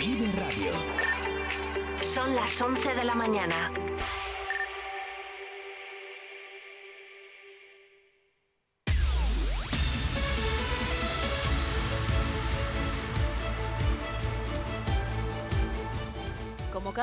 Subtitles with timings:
[0.00, 0.72] Vive Radio.
[2.00, 3.70] Son las 11 de la mañana.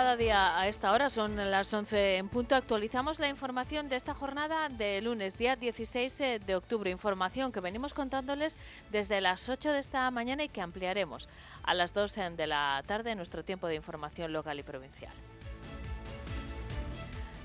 [0.08, 4.70] Cada a esta hora son las 11 en punto, actualizamos la información de esta jornada
[4.70, 6.90] de lunes, día 16 eh, de octubre.
[6.90, 8.58] Información que venimos contándoles
[8.90, 11.28] desde las 8 de esta mañana y que ampliaremos
[11.62, 15.12] a las 2 de la tarde en nuestro tiempo de información local y provincial.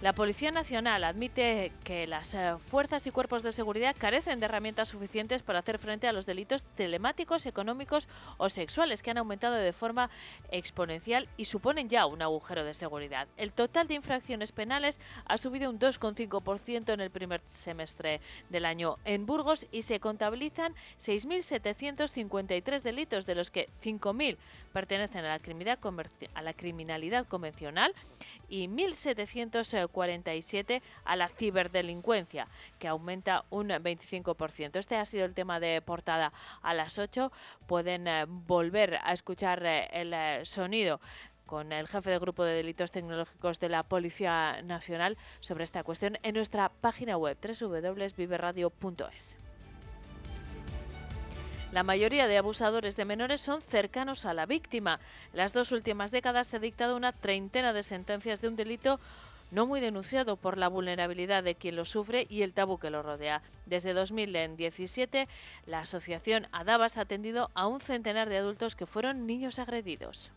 [0.02, 4.88] La Policía Nacional admite que las eh, fuerzas y cuerpos de seguridad carecen de herramientas
[4.88, 9.72] suficientes para hacer frente a los delitos telemáticos, económicos o sexuales que han aumentado de
[9.72, 10.10] forma
[10.50, 13.28] exponencial y suponen ya un agujero de seguridad.
[13.36, 18.96] El total de infracciones penales ha subido un 2,5% en el primer semestre del año
[19.04, 24.36] en Burgos y se contabilizan 6.753 delitos, de los que 5.000
[24.72, 25.78] pertenecen a la criminalidad,
[26.34, 27.94] a la criminalidad convencional
[28.52, 32.46] y 1.747 a la ciberdelincuencia,
[32.78, 34.76] que aumenta un 25%.
[34.76, 37.32] Este ha sido el tema de portada a las 8.
[37.66, 41.00] Pueden eh, volver a escuchar eh, el eh, sonido
[41.46, 46.18] con el jefe del Grupo de Delitos Tecnológicos de la Policía Nacional sobre esta cuestión
[46.22, 49.38] en nuestra página web www.viveradio.es.
[51.72, 55.00] La mayoría de abusadores de menores son cercanos a la víctima.
[55.32, 59.00] Las dos últimas décadas se ha dictado una treintena de sentencias de un delito
[59.50, 63.02] no muy denunciado por la vulnerabilidad de quien lo sufre y el tabú que lo
[63.02, 63.40] rodea.
[63.64, 65.28] Desde 2017,
[65.64, 70.30] la asociación Adabas ha atendido a un centenar de adultos que fueron niños agredidos.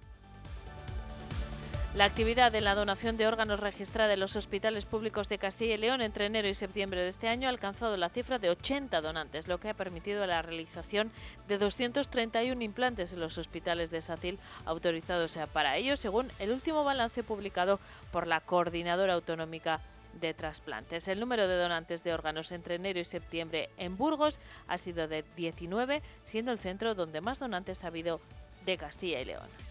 [1.95, 5.77] La actividad de la donación de órganos registrada en los hospitales públicos de Castilla y
[5.77, 9.47] León entre enero y septiembre de este año ha alcanzado la cifra de 80 donantes,
[9.47, 11.09] lo que ha permitido la realización
[11.47, 17.23] de 231 implantes en los hospitales de Satil autorizados para ello, según el último balance
[17.23, 17.79] publicado
[18.11, 19.79] por la Coordinadora Autonómica
[20.19, 21.07] de trasplantes.
[21.07, 25.23] El número de donantes de órganos entre enero y septiembre en Burgos ha sido de
[25.37, 28.19] 19, siendo el centro donde más donantes ha habido
[28.65, 29.64] de Castilla y León.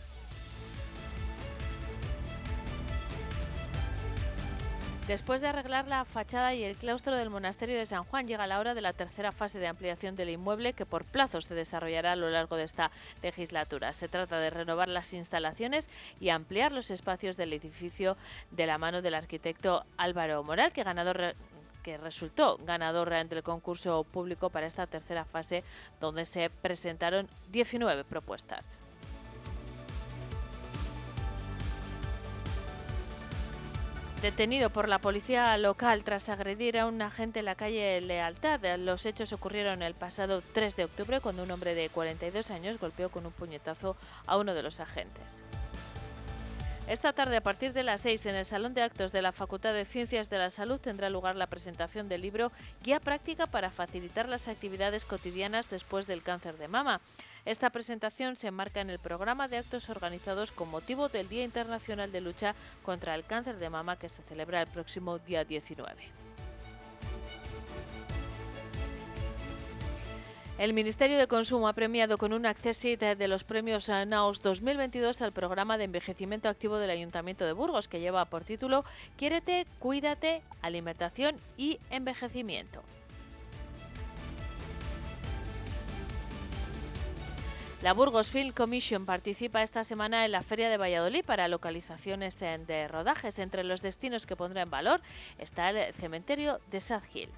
[5.06, 8.58] Después de arreglar la fachada y el claustro del monasterio de San Juan, llega la
[8.58, 12.16] hora de la tercera fase de ampliación del inmueble que por plazo se desarrollará a
[12.16, 12.90] lo largo de esta
[13.22, 13.92] legislatura.
[13.92, 18.16] Se trata de renovar las instalaciones y ampliar los espacios del edificio
[18.50, 21.34] de la mano del arquitecto Álvaro Moral, que ganador
[21.82, 25.64] que resultó ganador del concurso público para esta tercera fase,
[26.00, 28.78] donde se presentaron 19 propuestas.
[34.24, 38.58] Detenido por la policía local tras agredir a un agente en la calle Lealtad.
[38.78, 43.10] Los hechos ocurrieron el pasado 3 de octubre cuando un hombre de 42 años golpeó
[43.10, 45.44] con un puñetazo a uno de los agentes.
[46.86, 49.72] Esta tarde, a partir de las 6, en el Salón de Actos de la Facultad
[49.72, 52.52] de Ciencias de la Salud, tendrá lugar la presentación del libro
[52.82, 57.00] Guía Práctica para facilitar las actividades cotidianas después del cáncer de mama.
[57.46, 62.12] Esta presentación se enmarca en el programa de actos organizados con motivo del Día Internacional
[62.12, 66.33] de Lucha contra el Cáncer de Mama que se celebra el próximo día 19.
[70.56, 75.32] El Ministerio de Consumo ha premiado con un accessit de los premios NAOS 2022 al
[75.32, 78.84] programa de envejecimiento activo del Ayuntamiento de Burgos, que lleva por título
[79.16, 82.84] Quiérete, cuídate, alimentación y envejecimiento.
[87.82, 92.86] La Burgos Film Commission participa esta semana en la Feria de Valladolid para localizaciones de
[92.86, 93.40] rodajes.
[93.40, 95.00] Entre los destinos que pondrá en valor
[95.36, 97.28] está el cementerio de Sad Hill.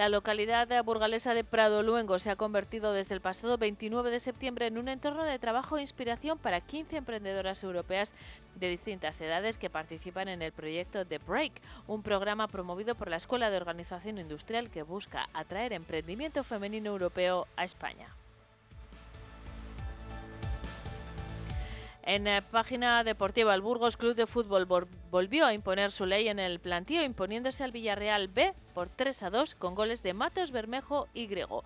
[0.00, 4.66] La localidad burgalesa de Prado Luengo se ha convertido desde el pasado 29 de septiembre
[4.66, 8.14] en un entorno de trabajo e inspiración para 15 emprendedoras europeas
[8.54, 11.52] de distintas edades que participan en el proyecto The Break,
[11.86, 17.46] un programa promovido por la Escuela de Organización Industrial que busca atraer emprendimiento femenino europeo
[17.56, 18.08] a España.
[22.02, 24.66] En eh, página deportiva, el Burgos Club de Fútbol
[25.10, 29.30] volvió a imponer su ley en el plantío, imponiéndose al Villarreal B por 3 a
[29.30, 31.62] 2 con goles de Matos, Bermejo y Grego.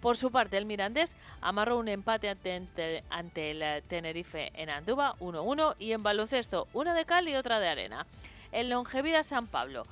[0.00, 3.02] Por su parte, el Mirandés amarró un empate ante,
[3.50, 8.06] el Tenerife en Andúba, 1-1, y en baloncesto, una de cal y otra de arena.
[8.52, 9.86] En Longevida San Pablo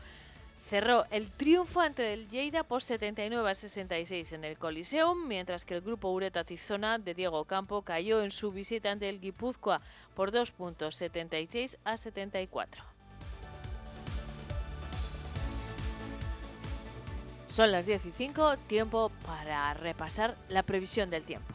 [0.69, 5.75] cerró el triunfo ante el Lleida por 79 a 66 en el Coliseum, mientras que
[5.75, 9.81] el grupo Ureta Tizona de Diego Campo cayó en su visita ante el Guipúzcoa
[10.15, 12.83] por 2 puntos 76 a 74.
[17.49, 21.55] Son las 10 y 5, tiempo para repasar la previsión del tiempo.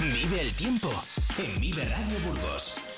[0.00, 0.88] Vive el tiempo
[1.38, 2.95] en Vive Radio Burgos.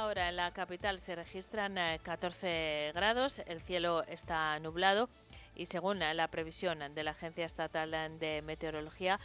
[0.00, 5.10] Esta hora en la capital se registran 14 eh, grados, el cielo está nublado
[5.54, 9.20] y según la previsión de la Agencia Estatal de Meteorología,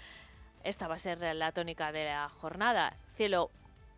[0.65, 2.97] esta va a ser la tónica de la jornada.
[3.07, 3.51] Cielo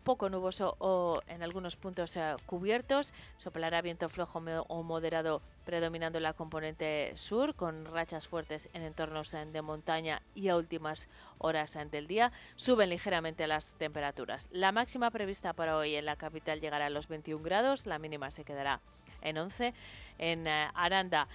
[0.08, 3.12] poco nuboso o en algunos puntos eh, cubiertos.
[3.36, 4.38] Soplará viento flojo
[4.68, 10.48] o moderado predominando la componente sur con rachas fuertes en entornos eh, de montaña y
[10.48, 12.32] a últimas horas eh, del día.
[12.56, 14.48] Suben ligeramente las temperaturas.
[14.50, 18.30] La máxima prevista para hoy en la capital llegará a los 21 grados, la mínima
[18.30, 18.80] se quedará
[19.20, 19.74] en 11.
[20.16, 21.28] En Aranda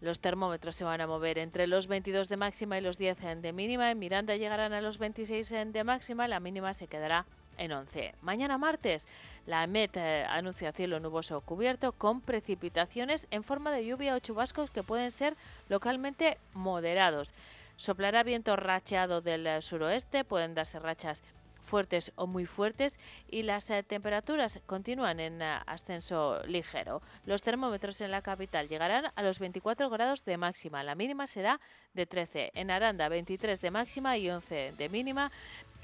[0.00, 3.52] los termómetros se van a mover entre los 22 de máxima y los 10 de
[3.52, 3.90] mínima.
[3.90, 7.26] En Miranda llegarán a los 26 de máxima, la mínima se quedará
[7.58, 8.14] en 11.
[8.22, 9.06] Mañana martes,
[9.46, 14.70] la MET eh, anuncia cielo nuboso cubierto con precipitaciones en forma de lluvia o chubascos
[14.70, 15.36] que pueden ser
[15.68, 17.34] localmente moderados.
[17.76, 21.22] Soplará viento racheado del eh, suroeste, pueden darse rachas
[21.64, 27.02] fuertes o muy fuertes y las eh, temperaturas continúan en ascenso ligero.
[27.24, 31.60] Los termómetros en la capital llegarán a los 24 grados de máxima, la mínima será
[31.94, 35.32] de 13, en Aranda 23 de máxima y 11 de mínima,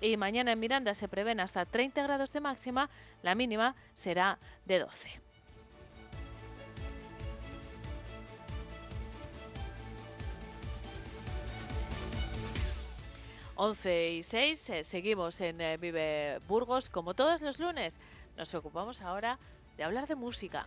[0.01, 2.89] y mañana en Miranda se prevén hasta 30 grados de máxima,
[3.23, 5.21] la mínima será de 12.
[13.63, 16.89] Once y 6, eh, seguimos en eh, Vive Burgos.
[16.89, 18.01] Como todos los lunes,
[18.39, 19.39] nos ocupamos ahora
[19.77, 20.67] de hablar de música.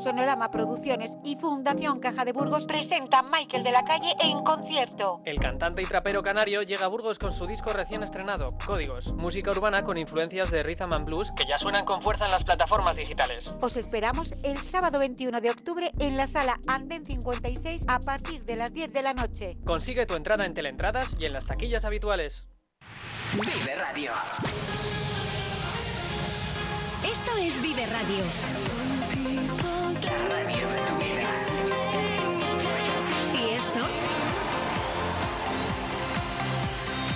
[0.00, 5.20] Sonorama Producciones y Fundación Caja de Burgos presentan Michael de la Calle en concierto.
[5.24, 9.50] El cantante y trapero canario llega a Burgos con su disco recién estrenado, Códigos, música
[9.50, 12.96] urbana con influencias de rhythm and blues que ya suenan con fuerza en las plataformas
[12.96, 13.54] digitales.
[13.60, 18.56] Os esperamos el sábado 21 de octubre en la sala Anden 56 a partir de
[18.56, 19.56] las 10 de la noche.
[19.64, 22.46] Consigue tu entrada en Teleentradas y en las taquillas habituales.
[23.32, 24.12] Vive Radio.
[27.04, 28.79] Esto es Vive Radio.
[30.00, 30.04] ¿Y
[33.54, 33.80] esto?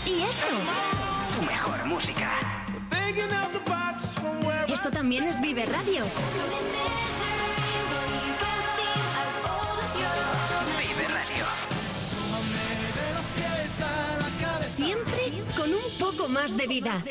[0.06, 0.46] ¿Y esto?
[1.34, 2.30] Tu mejor música.
[4.68, 6.04] Esto también es Vive Radio.
[10.78, 11.44] Vive Radio.
[14.60, 17.02] Siempre con un poco más de vida.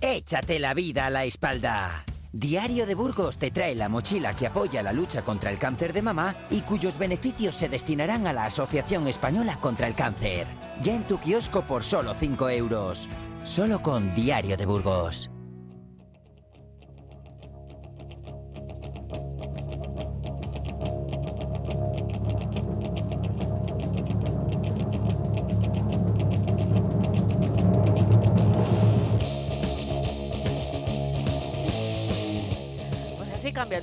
[0.00, 2.04] Échate la vida a la espalda.
[2.32, 6.00] Diario de Burgos te trae la mochila que apoya la lucha contra el cáncer de
[6.00, 10.46] mama y cuyos beneficios se destinarán a la Asociación Española contra el Cáncer.
[10.80, 13.08] Ya en tu kiosco por solo 5 euros.
[13.42, 15.29] Solo con Diario de Burgos.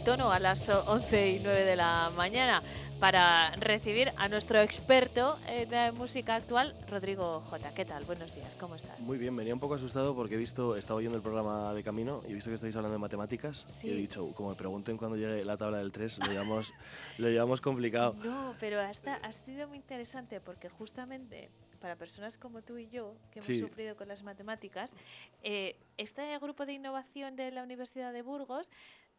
[0.08, 2.64] Tono a las 11 y 9 de la mañana
[2.98, 7.74] para recibir a nuestro experto eh, música actual, Rodrigo J.
[7.74, 8.06] ¿Qué tal?
[8.06, 9.02] Buenos días, ¿cómo estás?
[9.02, 11.84] Muy bien, venía un poco asustado porque he visto, he estado oyendo el programa de
[11.84, 13.90] camino y he visto que estáis hablando de matemáticas Sí.
[13.90, 16.72] y he dicho, como me pregunten cuando llegue la tabla del 3, lo llevamos,
[17.18, 18.14] lo llevamos complicado.
[18.24, 21.50] No, pero hasta, ha sido muy interesante porque justamente
[21.82, 23.60] para personas como tú y yo, que hemos Sí.
[23.60, 24.96] sufrido con las matemáticas,
[25.44, 28.72] eh, este grupo de innovación de la Universidad de Burgos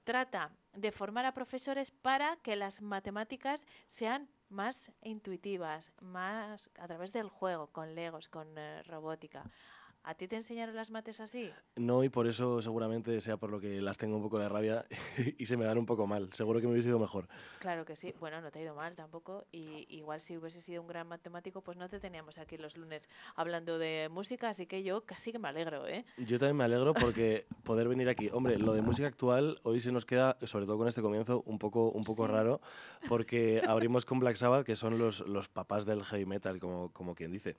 [0.09, 7.13] trata de formar a profesores para que las matemáticas sean más intuitivas, más a través
[7.13, 9.45] del juego, con legos, con eh, robótica.
[10.05, 11.51] ¿A ti te enseñaron las mates así?
[11.77, 14.87] No, y por eso seguramente sea por lo que las tengo un poco de rabia
[15.39, 16.33] y se me dan un poco mal.
[16.33, 17.29] Seguro que me hubiese ido mejor.
[17.59, 18.15] Claro que sí.
[18.19, 19.45] Bueno, no te ha ido mal tampoco.
[19.53, 23.09] Y igual si hubiese sido un gran matemático, pues no te teníamos aquí los lunes
[23.37, 26.05] hablando de música, así que yo casi que me alegro, ¿eh?
[26.17, 28.31] Yo también me alegro porque poder venir aquí.
[28.33, 31.59] Hombre, lo de música actual hoy se nos queda, sobre todo con este comienzo, un
[31.59, 32.33] poco, un poco Sí.
[32.33, 32.61] raro,
[33.09, 37.15] porque abrimos con Black Sabbath, que son los, los papás del heavy metal, como, como
[37.15, 37.57] quien dice.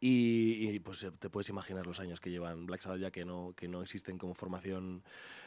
[0.00, 3.24] Y, y, pues eh, te puedes imaginar los años que llevan Black Sabbath ya que
[3.24, 5.02] no, que no existen como formación,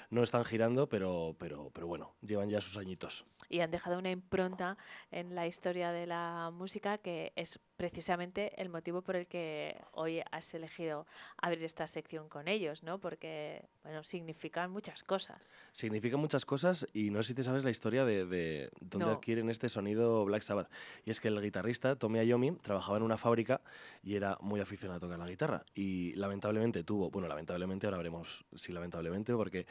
[0.10, 3.26] no están girando, pero, pero, pero bueno, llevan ya sus añitos.
[3.50, 4.78] Y han dejado una impronta
[5.12, 10.22] en la historia de la música que es precisamente el motivo por el que hoy
[10.32, 11.06] has elegido
[11.38, 13.00] abrir esta sección con ellos, ¿no?
[13.00, 15.54] Porque, bueno, significan muchas cosas.
[15.74, 19.12] Significa muchas cosas y no sé si te sabes la historia de, de dónde No.
[19.14, 20.70] adquieren este sonido Black Sabbath.
[21.06, 23.62] Y es que el guitarrista Tommy Iommi trabajaba en una fábrica
[24.02, 25.66] y era muy aficionado a tocar la guitarra.
[25.76, 29.66] Y lamentablemente tuvo, bueno, lamentablemente, ahora veremos si lamentablemente, porque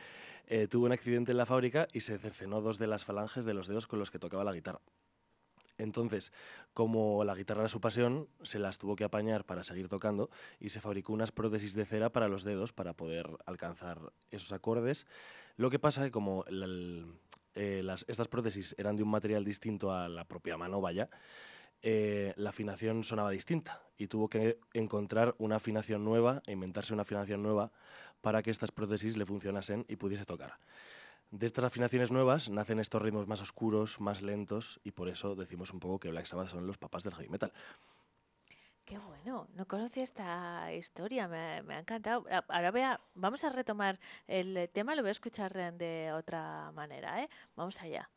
[0.47, 3.55] eh, tuvo un accidente en la fábrica y se cercenó dos de las falanges de
[3.55, 4.81] los dedos con los que tocaba la guitarra.
[5.79, 6.33] Entonces,
[6.75, 10.31] como la guitarra era su pasión, se las tuvo que apañar para seguir tocando
[10.61, 13.99] y se fabricó unas prótesis de cera para los dedos para poder alcanzar
[14.31, 15.07] esos acordes.
[15.57, 20.09] Lo que pasa es que como eh, estas prótesis eran de un material distinto a
[20.09, 21.09] la propia mano, vaya,
[21.85, 27.03] eh, la afinación sonaba distinta y tuvo que encontrar una afinación nueva e inventarse una
[27.03, 27.73] afinación nueva
[28.23, 30.55] para que estas prótesis le funcionasen y pudiese tocar.
[31.31, 35.73] De estas afinaciones nuevas nacen estos ritmos más oscuros, más lentos, y por eso decimos
[35.73, 37.53] un poco que Black Sabbath son los papás del heavy metal.
[38.85, 42.27] Qué bueno, no conocía esta historia, me, me ha encantado.
[42.49, 47.23] Ahora voy a- vamos a retomar el tema, lo voy a escuchar de otra manera,
[47.23, 47.29] ¿eh?
[47.57, 48.11] Vamos allá.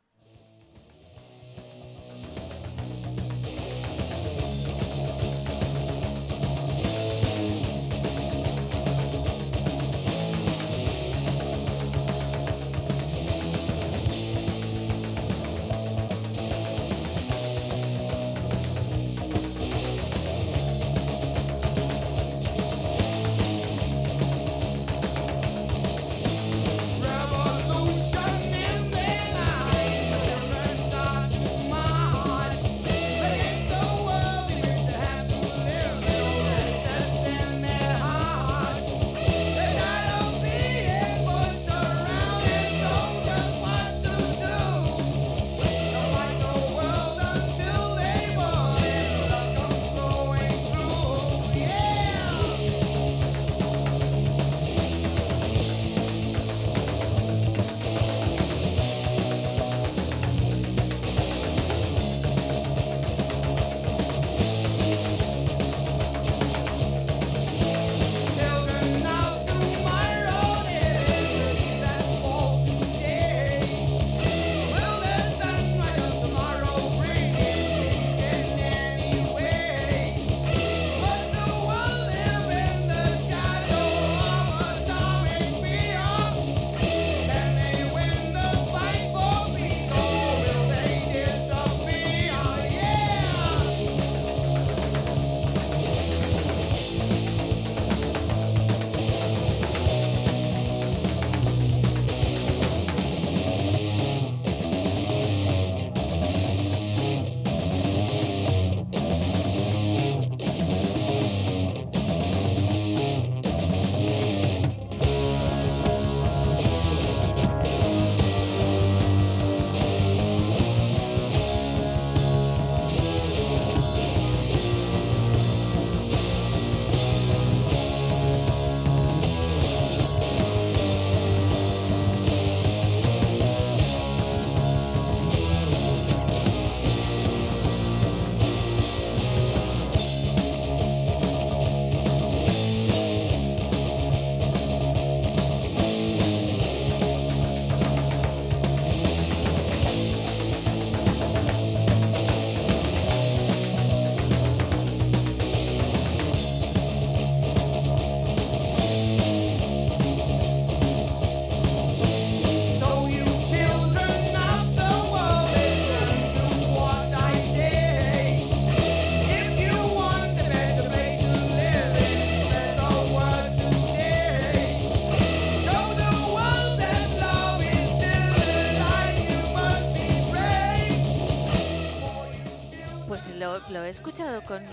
[183.75, 184.63] Lo, he escuchado con,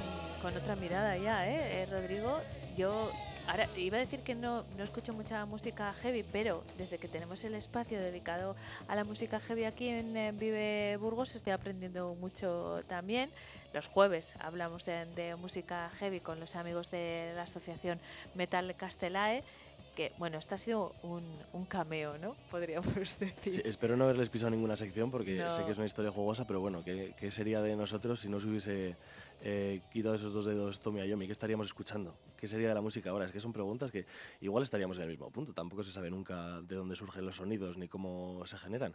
[0.40, 1.82] con otra mirada ya, ¿eh?
[1.82, 2.40] Eh, Rodrigo,
[2.76, 3.10] yo
[3.48, 7.42] ahora iba a decir que no, no escucho mucha música heavy, pero desde que tenemos
[7.42, 8.54] el espacio dedicado
[8.86, 13.30] a la música heavy aquí en, eh, Vive Burgos estoy aprendiendo mucho también.
[13.74, 17.98] Los jueves hablamos de, de música heavy con los amigos de la asociación
[18.36, 19.42] Metal Castelae
[19.94, 21.22] que, bueno, esto ha sido un,
[21.52, 22.34] un cameo, ¿no?
[22.50, 23.54] Podríamos decir.
[23.54, 25.50] Sí, espero no haberles pisado ninguna sección porque No.
[25.56, 28.40] sé que es una historia jugosa, pero bueno, ¿qué, qué sería de nosotros si no
[28.40, 28.96] se hubiese
[29.42, 31.26] eh, quitado esos dos dedos Tommy Ayomi?
[31.26, 32.14] ¿Qué estaríamos escuchando?
[32.36, 33.24] ¿Qué sería de la música ahora?
[33.26, 34.06] Es que son preguntas que
[34.40, 35.52] igual estaríamos en el mismo punto.
[35.52, 38.94] Tampoco se sabe nunca de dónde surgen los sonidos ni cómo se generan.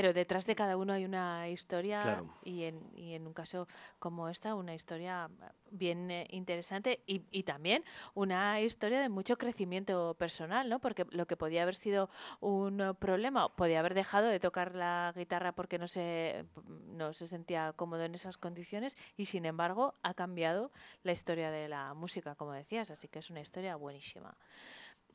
[0.00, 2.32] Pero detrás de cada uno hay una historia Claro.
[2.44, 3.66] y, en, y en un caso
[3.98, 5.28] como esta, una historia
[5.72, 7.82] bien eh, interesante y, y también
[8.14, 10.78] una historia de mucho crecimiento personal, ¿no?
[10.78, 15.12] Porque lo que podía haber sido un eh, problema, podía haber dejado de tocar la
[15.16, 16.44] guitarra porque no se,
[16.86, 20.70] no se sentía cómodo en esas condiciones y sin embargo ha cambiado
[21.02, 24.36] la historia de la música, como decías, así que es una historia buenísima.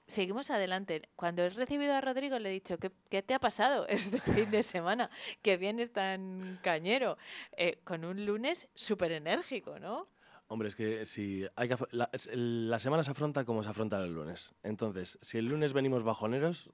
[0.08, 1.02] Seguimos adelante.
[1.16, 4.52] Cuando he recibido a Rodrigo le he dicho, ¿qué, qué te ha pasado este fin
[4.52, 5.10] de semana?
[5.42, 7.18] Que vienes tan cañero,
[7.58, 10.08] Eh, con un lunes súper enérgico, ¿no?
[10.48, 14.14] Hombre, es que si hay que, la, la semana se afronta como se afronta el
[14.14, 14.54] lunes.
[14.62, 16.70] Entonces, si el lunes venimos bajoneros,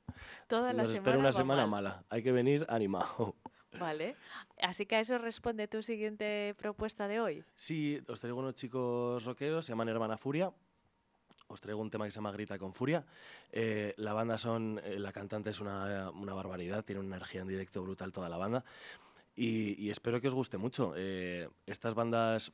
[0.47, 0.97] Toda la nos semana.
[1.11, 1.83] espera una semana mal.
[1.83, 2.03] mala.
[2.09, 3.35] Hay que venir animado.
[3.79, 4.15] Vale.
[4.61, 7.43] Así que a eso responde tu siguiente propuesta de hoy.
[7.53, 10.51] Sí, os traigo unos chicos rockeros, se llaman Hermana Furia.
[11.49, 13.03] Os traigo un tema que se llama Grita con Furia.
[13.51, 17.47] Eh, la banda son, eh, la cantante es una, una barbaridad, tiene una energía en
[17.47, 18.63] directo brutal toda la banda.
[19.35, 20.93] Y, y espero que os guste mucho.
[20.95, 22.51] Eh, estas bandas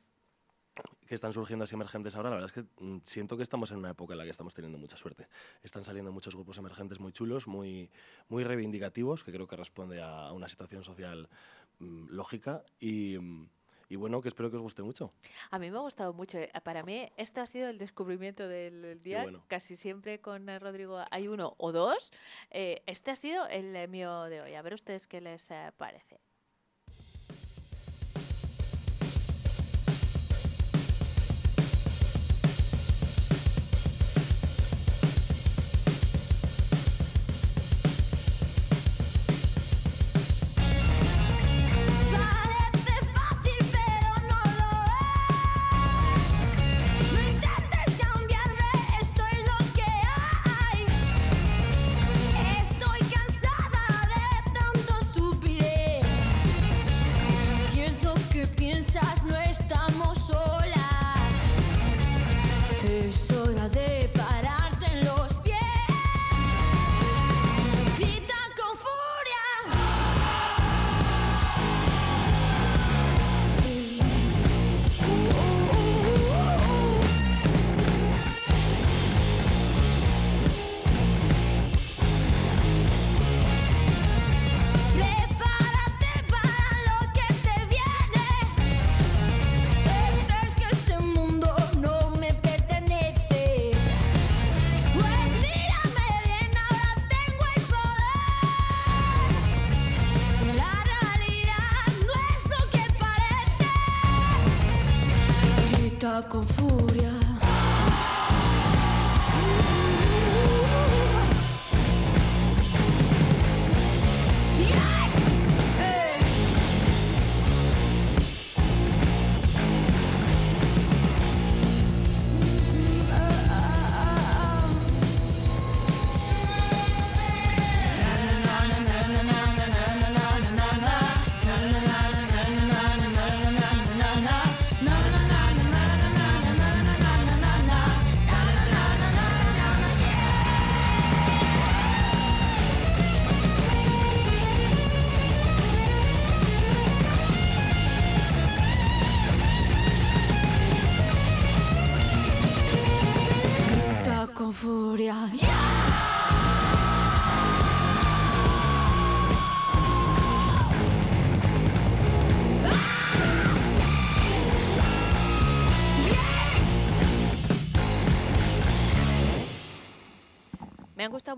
[1.06, 3.78] que están surgiendo así emergentes ahora, la verdad es que mm, siento que estamos en
[3.78, 5.28] una época en la que estamos teniendo mucha suerte.
[5.62, 7.90] Están saliendo muchos grupos emergentes muy chulos, muy,
[8.30, 11.28] muy reivindicativos, que creo que responde a una situación social
[11.80, 12.64] mm, lógica.
[12.80, 13.48] Y, mm,
[13.88, 15.12] y bueno, que espero que os guste mucho.
[15.50, 16.38] A mí me ha gustado mucho.
[16.38, 19.22] eh, Para mí, este ha sido el descubrimiento del día.
[19.22, 19.44] bueno.
[19.48, 22.12] Casi siempre con eh, Rodrigo hay uno o dos.
[22.50, 24.54] Eh, este ha sido el eh, mío de hoy.
[24.54, 25.48] A ver ustedes qué les.
[25.76, 26.20] Parece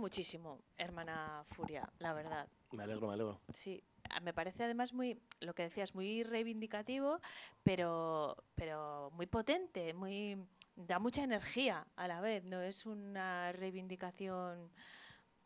[0.09, 2.49] muchísimo, hermana Furia, la verdad.
[2.73, 3.43] Me alegro, me alegro.
[3.53, 3.85] Sí,
[4.23, 7.21] me parece además muy, lo que decías, muy reivindicativo,
[7.63, 10.39] pero, pero muy potente, muy
[10.77, 12.43] da mucha energía a la vez.
[12.43, 14.71] No es una reivindicación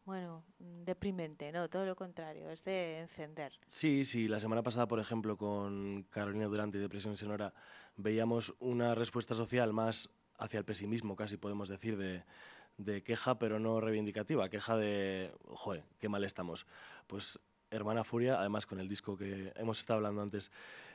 [0.05, 3.53] bueno, deprimente, no, todo lo contrario, es de encender.
[3.68, 7.53] Sí, sí, la semana pasada, por ejemplo, con Carolina Durante y Depresión Sonora,
[7.96, 12.25] veíamos una respuesta social más hacia el pesimismo, casi podemos decir, de,
[12.76, 16.66] de queja, pero no reivindicativa, queja de, joder, qué mal estamos.
[17.06, 17.38] Pues
[17.70, 20.50] Hermana Furia, además con el disco que hemos estado hablando antes,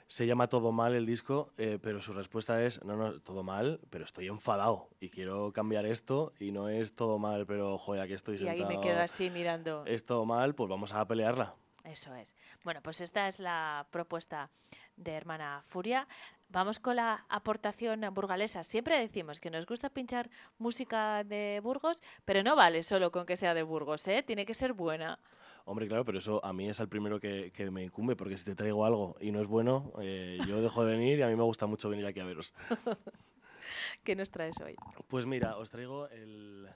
[0.08, 3.80] se llama Todo Mal el disco, eh, pero su respuesta es, no, no, todo mal,
[3.90, 8.14] pero estoy enfadado y quiero cambiar esto y no es todo mal, pero joder, aquí
[8.14, 8.70] estoy Y ahí sentado.
[8.70, 9.84] me quedo así mirando.
[9.86, 11.56] Es todo mal, pues vamos a pelearla.
[11.84, 12.36] Eso es.
[12.64, 14.50] Bueno, pues esta es la propuesta
[14.96, 16.08] de Hermana Furia.
[16.50, 18.64] Vamos con la aportación burgalesa.
[18.64, 23.36] Siempre decimos que nos gusta pinchar música de Burgos, pero no vale solo con que
[23.36, 24.24] sea de Burgos, ¿eh?
[24.26, 25.20] Tiene que ser buena.
[25.66, 28.46] Hombre, claro, pero eso a mí es el primero que, que me incumbe, porque si
[28.46, 31.36] te traigo algo y no es bueno, eh, yo dejo de venir y a mí
[31.36, 32.54] me gusta mucho venir aquí a veros.
[34.06, 34.76] ¿Qué nos traes hoy?
[35.10, 36.70] Pues mira, os traigo el,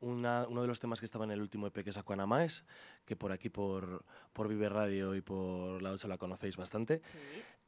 [0.00, 2.64] una- uno de los temas que estaba en el último EP que sacó Anamaes,
[3.04, 7.02] que por aquí, por, por Vive Radio y por la 8 la conocéis bastante.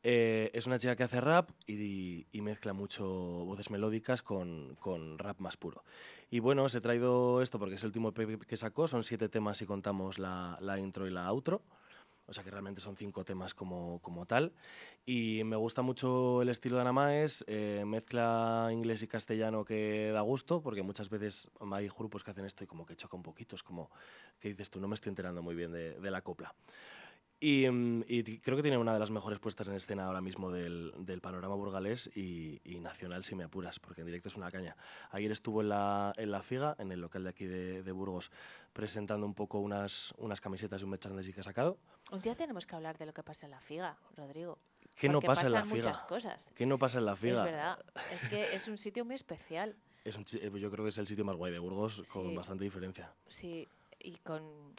[0.05, 5.39] Eh, es una chica que hace rap y, mezcla mucho voces melódicas con, con rap
[5.39, 5.85] más puro.
[6.29, 9.29] Y bueno, os he traído esto porque es el último EP que sacó, son siete
[9.29, 11.63] temas si contamos la, intro y la outro.
[12.27, 14.53] O sea que realmente son cinco temas como, como tal.
[15.05, 20.21] Y me gusta mucho el estilo de Anamaes, eh, mezcla inglés y castellano que da
[20.23, 23.57] gusto, porque muchas veces hay grupos que hacen esto y como que choca un poquito,
[23.57, 23.91] es como
[24.41, 26.55] que dices tú, no me estoy enterando muy bien de la copla.
[27.45, 30.53] Y, mm, y creo que tiene una de las mejores puestas en escena ahora mismo
[30.53, 34.49] del, del panorama burgalés y, y nacional, si me apuras, porque en directo es una
[34.49, 34.77] caña.
[35.11, 38.31] Ayer estuvo en la, en la Figa, en el local de aquí de, de Burgos,
[38.73, 41.79] presentando un poco unas, unas camisetas y un merchandising que ha sacado.
[42.13, 44.59] Un día tenemos que hablar de lo que pasa en la figa, Rodrigo.
[44.95, 45.75] ¿Qué no pasa en la Figa?
[45.75, 46.53] muchas cosas.
[46.55, 47.33] ¿Qué no pasa en la Figa?
[47.35, 47.79] Es verdad.
[48.13, 49.75] Es que es un sitio muy especial.
[50.05, 52.35] Es un eh, yo creo que es el sitio más guay de Burgos, con Sí.
[52.37, 53.13] bastante diferencia.
[53.27, 53.67] Sí,
[54.01, 54.75] y con,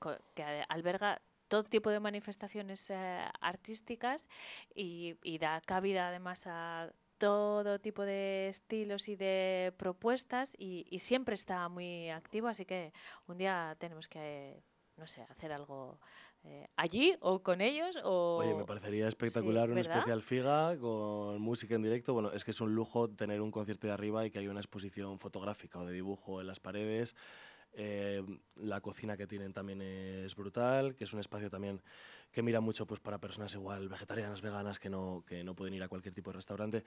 [0.00, 1.20] co- que alberga
[1.54, 4.28] todo tipo de manifestaciones eh, artísticas
[4.74, 10.98] y, y da cabida además a todo tipo de estilos y de propuestas y, y
[10.98, 12.92] siempre está muy activo, así que
[13.28, 14.64] un día tenemos que,
[14.96, 16.00] no sé, hacer algo
[16.42, 18.38] eh, allí o con ellos o...
[18.38, 19.98] Oye, me parecería espectacular un ¿verdad?
[19.98, 22.14] especial Figa con música en directo.
[22.14, 24.58] Bueno, es que es un lujo tener un concierto de arriba y que haya una
[24.58, 27.14] exposición fotográfica o de dibujo en las paredes.
[27.76, 28.22] Eh,
[28.56, 31.80] la cocina que tienen también es brutal, que es un espacio también
[32.30, 35.82] que mira mucho pues, para personas igual vegetarianas, veganas, que no, que no pueden ir
[35.82, 36.84] a cualquier tipo de restaurante.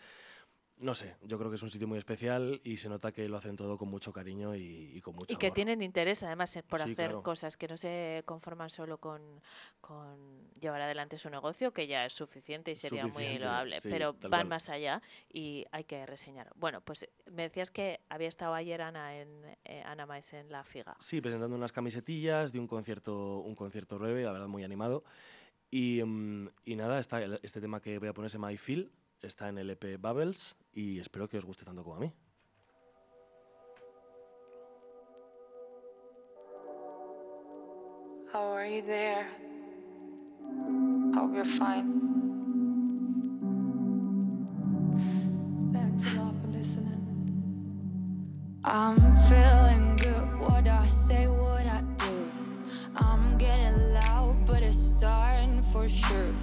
[0.80, 3.38] No sé, yo creo que es un sitio muy especial y se nota que lo
[3.38, 5.56] hacen todo con mucho cariño y, y con mucho Y que amor.
[5.56, 7.23] tienen interés además por Sí, hacer claro.
[7.23, 9.41] cosas, que no se conforman solo con,
[9.82, 13.89] con llevar adelante su negocio, que ya es suficiente y sería muy Suficiente, loable, sí,
[13.89, 14.47] pero van cual.
[14.47, 15.01] más allá
[15.32, 16.49] y hay que reseñar.
[16.56, 20.63] Bueno, pues me decías que había estado ayer Ana en eh, Ana Maes en la
[20.63, 20.95] Figa.
[20.99, 25.03] Sí, presentando unas camisetillas de un concierto, un concierto breve, la verdad muy animado.
[25.69, 28.58] Y, mm, y nada, está el- este tema que voy a poner se llama I
[28.58, 32.12] Feel, está en el EP Bubbles y espero que os guste tanto como a mí.
[38.32, 39.25] How are you there?
[41.15, 41.88] Hope you're fine.
[45.73, 47.03] Thanks a lot for listening.
[48.63, 48.97] I'm
[49.29, 50.39] feeling good.
[50.39, 52.31] What I say, what I do.
[52.95, 56.33] I'm getting loud, but it's starting for sure.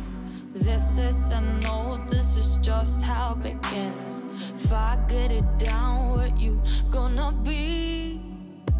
[0.54, 4.22] This is a no, this is just how it begins.
[4.54, 8.20] If I get it down, what you gonna be?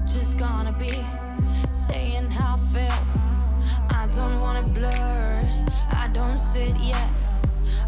[0.07, 1.05] Just gonna be
[1.73, 2.94] saying how I feel.
[4.25, 5.41] I don't wanna blur,
[5.91, 7.11] I don't sit yet.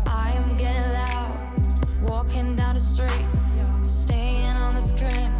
[0.07, 1.35] I am getting loud,
[2.03, 3.27] walking down the street,
[3.83, 5.33] staying on the screen,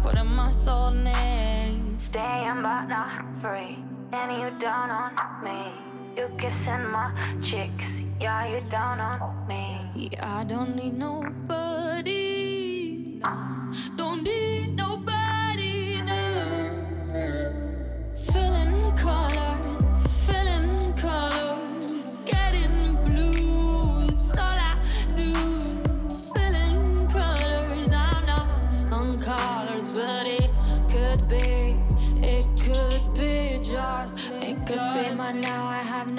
[0.00, 1.98] putting my soul in.
[1.98, 5.72] Staying but not free, and you down on me.
[6.16, 7.10] You kissing my
[7.42, 9.90] cheeks, yeah, you down on me.
[9.96, 12.14] Yeah, I don't need nobody,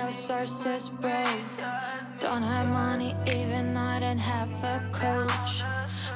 [0.10, 1.44] I have no sources, break.
[2.20, 5.62] Don't have money, even I don't have a coach.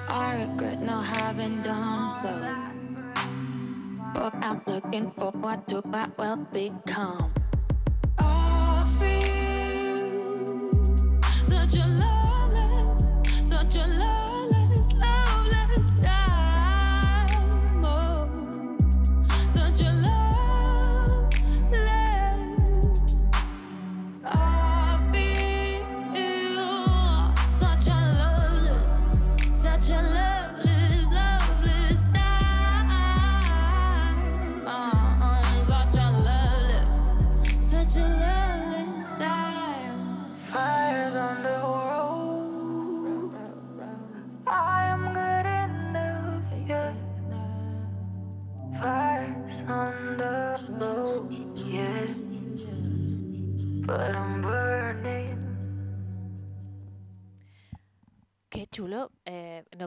[0.08, 2.34] I regret not having done so.
[4.16, 7.43] But I'm looking for what to I will become.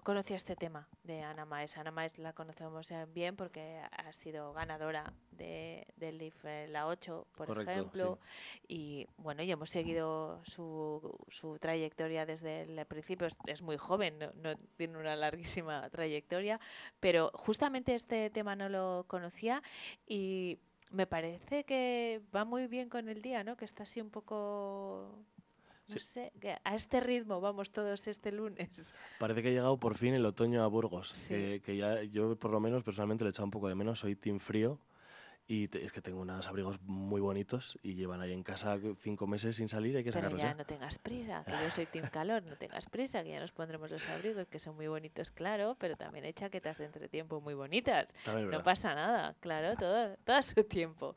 [0.07, 1.77] Conocía este tema de Ana Maes.
[1.77, 6.87] Ana Maes la conocemos eh, bien porque ha sido ganadora de, del LIF eh, la
[6.87, 8.21] 8, por Correcto, ejemplo.
[8.69, 13.27] Y bueno, y hemos seguido su, su trayectoria desde el principio.
[13.27, 16.61] Es, es muy joven, no, no tiene una larguísima trayectoria,
[17.01, 19.61] pero justamente este tema no lo conocía
[20.07, 23.57] y me parece que va muy bien con el día, ¿no?
[23.57, 25.19] Que está así un poco...
[25.89, 26.01] No Sí.
[26.01, 28.93] sé, que a este ritmo vamos todos este lunes.
[29.19, 31.29] Parece que ha llegado por fin el otoño a Burgos, Sí.
[31.35, 34.01] que, que ya yo por lo menos personalmente le he echado un poco de menos,
[34.01, 34.81] soy team frío
[35.47, 39.29] y te- es que tengo unos abrigos muy bonitos y llevan ahí en casa cinco
[39.29, 40.55] meses sin salir, hay que Pero sacarlos ya ya.
[40.55, 43.89] no tengas prisa, que yo soy team calor, no tengas prisa, que ya nos pondremos
[43.93, 48.17] los abrigos, que son muy bonitos, claro, pero también hay chaquetas de entretiempo muy bonitas.
[48.51, 51.15] No pasa nada, claro, todo, todo a su tiempo.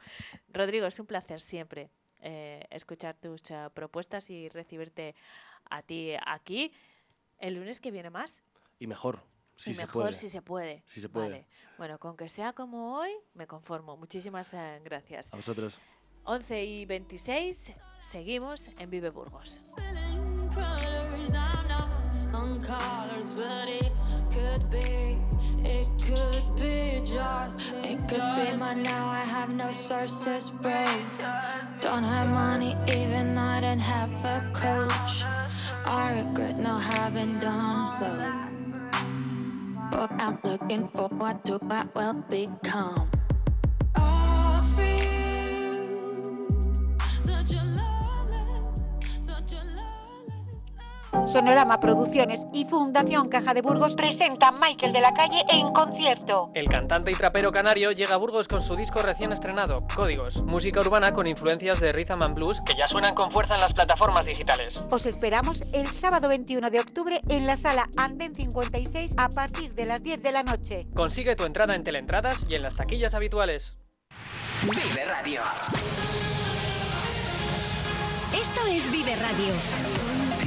[0.54, 1.90] Rodrigo, es un placer siempre
[2.22, 5.16] eh, escuchar tus eh, propuestas y recibirte
[5.70, 6.72] a ti aquí.
[7.38, 8.44] El lunes que viene más.
[8.80, 9.22] Y mejor,
[9.58, 10.14] si y se mejor puede.
[10.14, 10.84] si se puede.
[10.86, 11.30] Si se puede.
[11.30, 11.48] Vale.
[11.78, 13.98] Bueno, con que sea como hoy, me conformo.
[13.98, 15.32] Muchísimas eh, gracias.
[15.34, 15.80] A vosotros.
[16.26, 19.60] 11 y 26, seguimos en Vive Burgos.
[24.32, 25.19] could be,
[26.10, 27.94] could be just me.
[27.94, 29.08] It could be my now.
[29.08, 31.06] I have no sources, break.
[31.82, 35.24] Don't have money, even I don't have a coach.
[35.86, 38.10] I regret not having done so.
[39.92, 43.09] But I'm looking for what to I will become.
[51.28, 56.52] Sonorama Producciones y Fundación Caja de Burgos presentan Michael de la Calle en concierto.
[56.54, 60.80] El cantante y trapero canario llega a Burgos con su disco recién estrenado, Códigos, música
[60.80, 64.26] urbana con influencias de rhythm and blues que ya suenan con fuerza en las plataformas
[64.26, 64.82] digitales.
[64.90, 69.86] Os esperamos el sábado 21 de octubre en la sala Anden 56 a partir de
[69.86, 70.88] las 10 de la noche.
[70.94, 73.78] Consigue tu entrada en Teleentradas y en las taquillas habituales.
[74.64, 75.42] Vive Radio.
[78.34, 80.29] Esto es Vive Radio.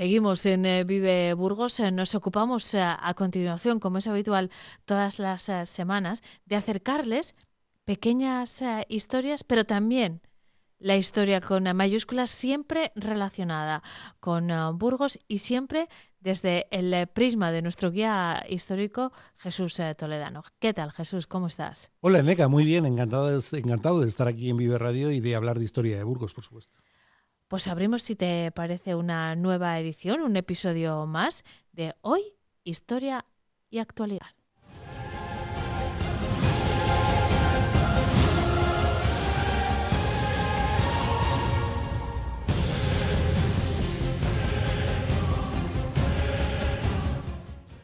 [0.00, 1.78] Seguimos en eh, Vive Burgos.
[1.78, 4.50] Eh, nos ocupamos eh, a continuación, como es habitual
[4.86, 7.34] todas las semanas, de acercarles
[7.84, 10.22] pequeñas historias, pero también
[10.78, 13.82] la historia con mayúsculas siempre relacionada
[14.20, 20.44] con Burgos y siempre desde el prisma de nuestro guía histórico Jesús Toledano.
[20.60, 21.26] ¿Qué tal, Jesús?
[21.26, 21.90] ¿Cómo estás?
[22.00, 25.58] Hola, Neca, muy bien, encantado encantado de estar aquí en Vive Radio y de hablar
[25.58, 26.74] de historia de Burgos, por supuesto.
[27.50, 32.20] Pues abrimos, si te parece, una nueva edición, un episodio más de Hoy,
[32.62, 33.26] Historia
[33.68, 34.28] y Actualidad.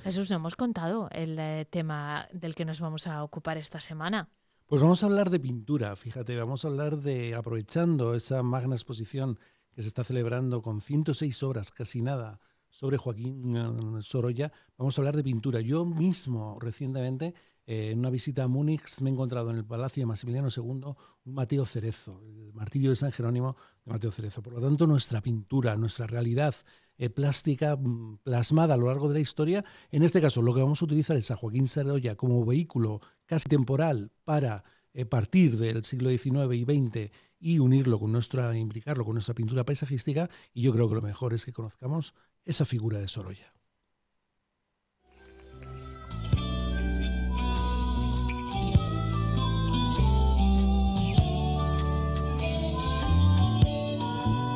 [0.04, 4.28] Jesús, no hemos contado el eh, tema del que nos vamos a ocupar esta semana.
[4.66, 9.40] Pues vamos a hablar de pintura, fíjate, vamos a hablar de, aprovechando esa magna exposición
[9.76, 15.02] que se está celebrando con 106 obras, casi nada, sobre Joaquín eh, Sorolla, vamos a
[15.02, 15.60] hablar de pintura.
[15.60, 17.34] Yo mismo, recientemente,
[17.66, 20.62] eh, en una visita a Múnich, me he encontrado en el Palacio de Maximiliano II
[20.62, 24.42] un Mateo Cerezo, el martillo de San Jerónimo de Mateo Cerezo.
[24.42, 26.54] Por lo tanto, nuestra pintura, nuestra realidad
[26.96, 30.62] eh, plástica mm, plasmada a lo largo de la historia, en este caso lo que
[30.62, 34.64] vamos a utilizar es a Joaquín Sorolla como vehículo casi temporal para
[35.10, 40.30] partir del siglo XIX y XX y unirlo con nuestra, implicarlo con nuestra pintura paisajística,
[40.54, 43.52] y yo creo que lo mejor es que conozcamos esa figura de Sorolla.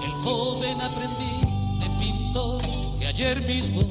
[0.05, 1.41] El joven aprendiz
[1.81, 2.63] de pintor
[2.99, 3.83] que ayer mismo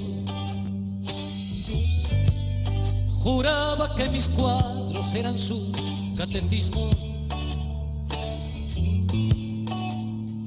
[3.10, 5.72] juraba que mis cuadros eran su
[6.16, 7.09] catecismo.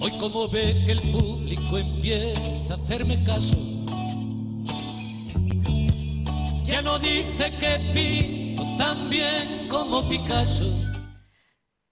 [0.03, 3.57] Hoy como ve que el público empieza a hacerme caso,
[6.65, 10.65] ya no dice que pinto tan bien como Picasso.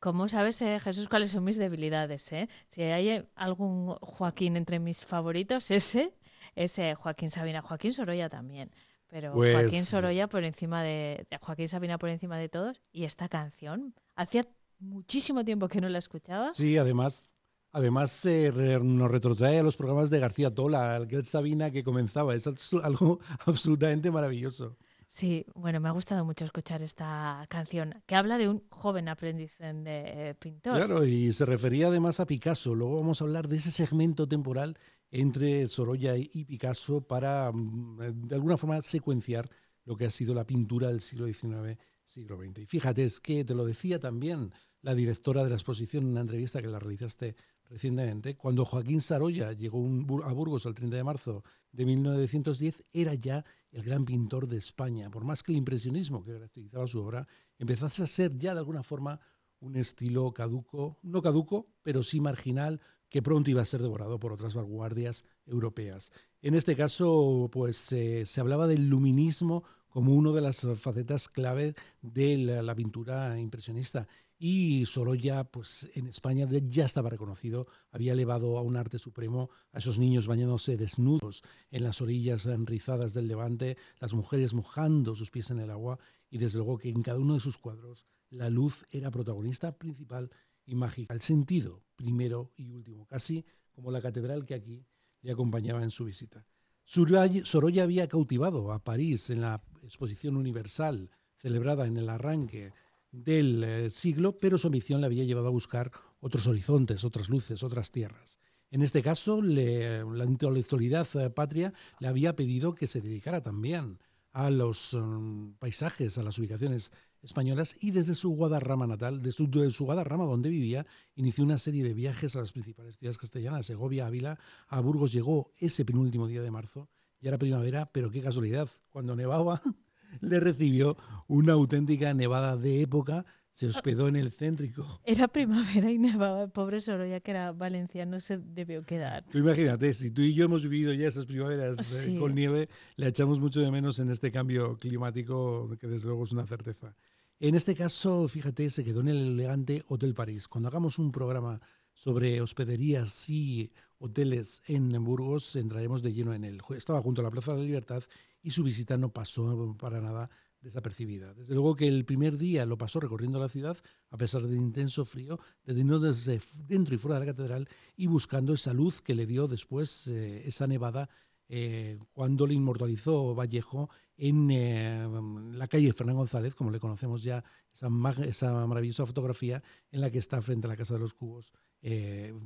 [0.00, 2.32] ¿Cómo sabes, eh, Jesús, cuáles son mis debilidades?
[2.32, 2.48] eh?
[2.66, 6.14] Si hay algún Joaquín entre mis favoritos, ese
[6.56, 8.70] es Joaquín Sabina, Joaquín Sorolla también.
[9.08, 12.80] Pero Pues- Joaquín Sorolla por encima de, de Joaquín Sabina por encima de todos.
[12.92, 14.46] Y esta canción, hacía
[14.78, 16.54] muchísimo tiempo que no la escuchaba.
[16.54, 17.34] Sí, además,
[17.72, 21.83] además eh, re- nos retrotrae a los programas de García Tola, al que Sabina que
[21.85, 22.35] comenzaba.
[22.35, 22.46] Es
[22.83, 24.76] algo absolutamente maravilloso.
[25.09, 29.59] Sí, bueno, me ha gustado mucho escuchar esta canción que habla de un joven aprendiz
[29.59, 30.76] de eh, pintor.
[30.76, 32.76] Claro, y se refería además a Picasso.
[32.76, 34.78] Luego vamos a hablar de ese segmento temporal
[35.11, 39.50] entre Sorolla y y Picasso para, mm, eh, de alguna forma, secuenciar
[39.85, 42.59] lo que ha sido la pintura del siglo XIX, siglo XX.
[42.61, 44.52] Y fíjate, es que te lo decía también
[44.83, 47.35] la directora de la exposición en una entrevista que la realizaste
[47.70, 49.78] recientemente, cuando Joaquín Saroya llegó
[50.24, 55.09] a Burgos el 30 de marzo de 1910, era ya el gran pintor de España.
[55.11, 57.26] Por más que el impresionismo que caracterizaba su obra
[57.59, 59.20] empezase a ser ya de alguna forma
[59.61, 64.33] un estilo caduco, no caduco, pero sí marginal, que pronto iba a ser devorado por
[64.33, 66.12] otras vanguardias europeas.
[66.42, 71.74] En este caso, pues eh, se hablaba del luminismo como una de las facetas clave
[72.00, 74.06] de la pintura impresionista.
[74.42, 79.81] Y Sorolla, pues en España ya estaba reconocido, había elevado a un arte supremo a
[79.81, 85.50] esos niños bañándose desnudos en las orillas enrizadas del Levante, las mujeres mojando sus pies
[85.50, 85.98] en el agua,
[86.31, 90.31] y desde luego que en cada uno de sus cuadros la luz era protagonista principal
[90.64, 91.12] y mágica.
[91.12, 94.87] El sentido, primero y último, casi como la catedral que aquí
[95.20, 96.46] le acompañaba en su visita.
[96.87, 102.72] Sorolla había cautivado a París en la exposición universal celebrada en el arranque
[103.12, 107.62] del eh, siglo, pero su ambición le había llevado a buscar otros horizontes, otras luces,
[107.62, 108.38] otras tierras.
[108.70, 113.98] En este caso, la intelectualidad eh, patria le había pedido que se dedicara también
[114.32, 116.92] a los mm, paisajes, a las ubicaciones
[117.22, 121.58] españolas y desde su Guadarrama natal, de su, de su Guadarrama donde vivía, inició una
[121.58, 126.28] serie de viajes a las principales ciudades castellanas, Segovia, Ávila, a Burgos llegó ese penúltimo
[126.28, 126.88] día de marzo,
[127.20, 129.60] ya era primavera, pero qué casualidad, cuando nevaba
[130.20, 130.96] le recibió
[131.28, 136.44] una auténtica nevada de época, se hospedó en el céntrico Era primavera y nevaba.
[136.44, 139.24] El pobre Sorolla, que era valenciano, se debió quedar.
[139.30, 142.16] Tú imagínate, si tú y yo hemos vivido ya esas primaveras eh, Sí.
[142.16, 146.32] con nieve, le echamos mucho de menos en este cambio climático, que desde luego es
[146.32, 146.94] una certeza.
[147.40, 150.46] En este caso, fíjate, se quedó en el elegante Hotel París.
[150.46, 151.60] Cuando hagamos un programa
[151.92, 156.60] sobre hospederías y hoteles en Burgos, entraremos de lleno en él.
[156.76, 158.02] Estaba junto a la Plaza de la Libertad
[158.42, 161.35] y su visita no pasó para nada desapercibida.
[161.35, 163.79] Desde luego que el primer día lo pasó recorriendo la ciudad,
[164.11, 168.74] a pesar del intenso frío, desde dentro y fuera de la catedral y buscando esa
[168.74, 171.09] luz que le dio después eh, esa nevada
[171.48, 175.09] eh, cuando le inmortalizó Vallejo en eh,
[175.53, 180.40] la calle Fernán González, como le conocemos ya, esa, maravillosa fotografía en la que está
[180.42, 181.53] frente a la Casa de los Cubos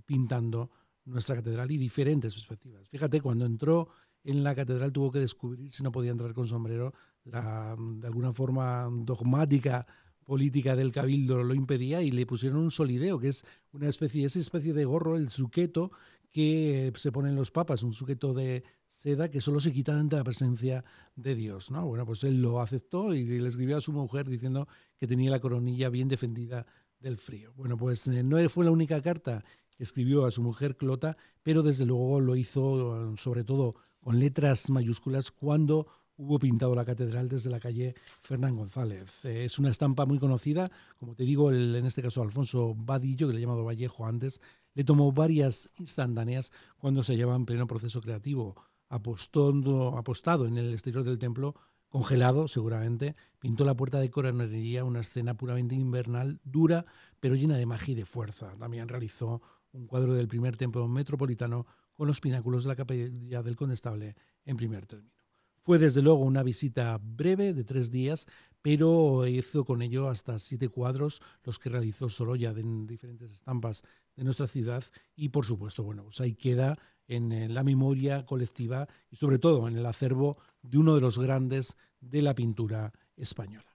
[0.07, 0.71] pintando
[1.05, 2.89] nuestra catedral y diferentes perspectivas.
[2.89, 3.89] Fíjate, cuando entró
[4.25, 6.93] en la catedral tuvo que descubrir si no podía entrar con sombrero,
[7.25, 9.87] la, de alguna forma dogmática
[10.25, 14.41] política del cabildo lo impedía y le pusieron un solideo, que es una especie, esa
[14.41, 15.93] especie de gorro, el suqueto,
[16.35, 20.25] que se ponen los papas, un suqueto de seda que solo se quita ante la
[20.25, 20.85] presencia
[21.15, 21.71] de Dios.
[21.71, 21.87] ¿no?
[21.87, 25.39] Bueno, pues él lo aceptó y le escribió a su mujer diciendo que tenía la
[25.39, 26.67] coronilla bien defendida
[26.99, 27.53] del frío.
[27.55, 29.45] Bueno, pues eh, no fue la única carta
[29.77, 34.21] que escribió a su mujer Clota, pero desde luego lo hizo eh, sobre todo con
[34.21, 35.87] letras mayúsculas cuando
[36.19, 39.25] hubo pintado la catedral desde la calle Fernán González.
[39.25, 43.33] Eh, es una estampa muy conocida, como te digo, en este caso Alfonso Vadillo, que
[43.33, 44.43] le he llamado Vallejo antes,
[44.75, 48.57] le tomó varias instantáneas cuando se hallaba en pleno proceso creativo,
[48.91, 51.55] apostando, apostado en el exterior del templo,
[51.89, 56.85] congelado seguramente, pintó la puerta de coronería, una escena puramente invernal, dura,
[57.21, 58.55] pero llena de magia y de fuerza.
[58.59, 59.41] También realizó
[59.73, 64.57] un cuadro del primer templo metropolitano con los pináculos de la capilla del Condestable en
[64.57, 65.15] primer término.
[65.61, 68.27] Fue desde luego una visita breve de tres días,
[68.61, 73.83] pero hizo con ello hasta siete cuadros, los que realizó Sorolla en diferentes estampas
[74.15, 74.85] de nuestra ciudad
[75.17, 76.79] y por supuesto, bueno, pues ahí queda
[77.09, 81.19] en eh, la memoria colectiva y sobre todo en el acervo de uno de los
[81.19, 83.75] grandes de la pintura española.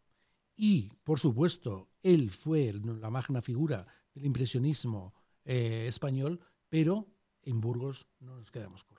[0.56, 5.14] Y, por supuesto, él fue la magna figura del impresionismo
[5.46, 6.40] eh, español,
[6.70, 7.08] pero
[7.50, 8.99] en Burgos no nos quedamos cortos.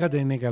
[0.00, 0.08] Lo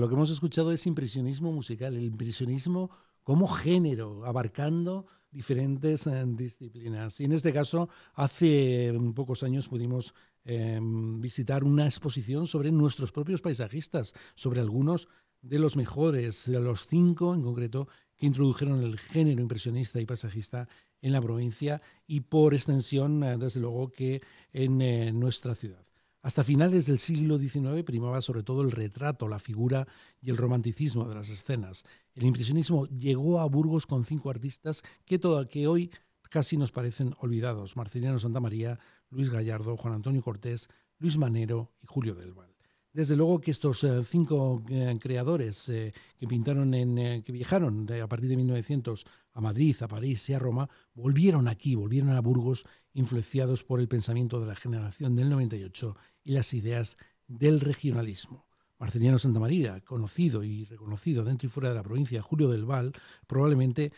[0.09, 2.91] que hemos escuchado es impresionismo musical, el impresionismo
[3.23, 7.19] como género, abarcando diferentes eh, disciplinas.
[7.21, 13.41] Y en este caso, hace pocos años pudimos eh, visitar una exposición sobre nuestros propios
[13.41, 15.09] paisajistas, sobre algunos
[15.41, 17.89] de los mejores, de los cinco en concreto,
[18.19, 20.69] que introdujeron el género impresionista y paisajista
[21.01, 24.21] en la provincia y por extensión, eh, desde luego, que
[24.53, 25.88] en eh, nuestra ciudad.
[26.21, 29.87] Hasta finales del siglo XIX primaba sobre todo el retrato, la figura
[30.21, 31.85] y el romanticismo de las escenas.
[32.15, 35.91] El impresionismo llegó a Burgos con cinco artistas que, que hoy
[36.29, 37.77] casi nos parecen olvidados.
[37.77, 38.79] Marceliano Santamaría,
[39.11, 42.58] Luis Gallardo, Juan Antonio Cortés, Luis Manero y Julio del Val.
[42.99, 48.09] Desde luego que estos eh, cinco eh, creadores eh, que pintaron en, que viajaron a
[48.09, 52.67] partir de 1900 a Madrid, a París y a Roma, volvieron aquí, volvieron a Burgos,
[52.95, 56.97] influenciados por el pensamiento de la generación del 98 y las ideas
[57.29, 58.47] del regionalismo.
[58.81, 62.95] Marceliano Santamaría, conocido y reconocido dentro y fuera de la provincia, Julio del Val,
[63.29, 63.93] probablemente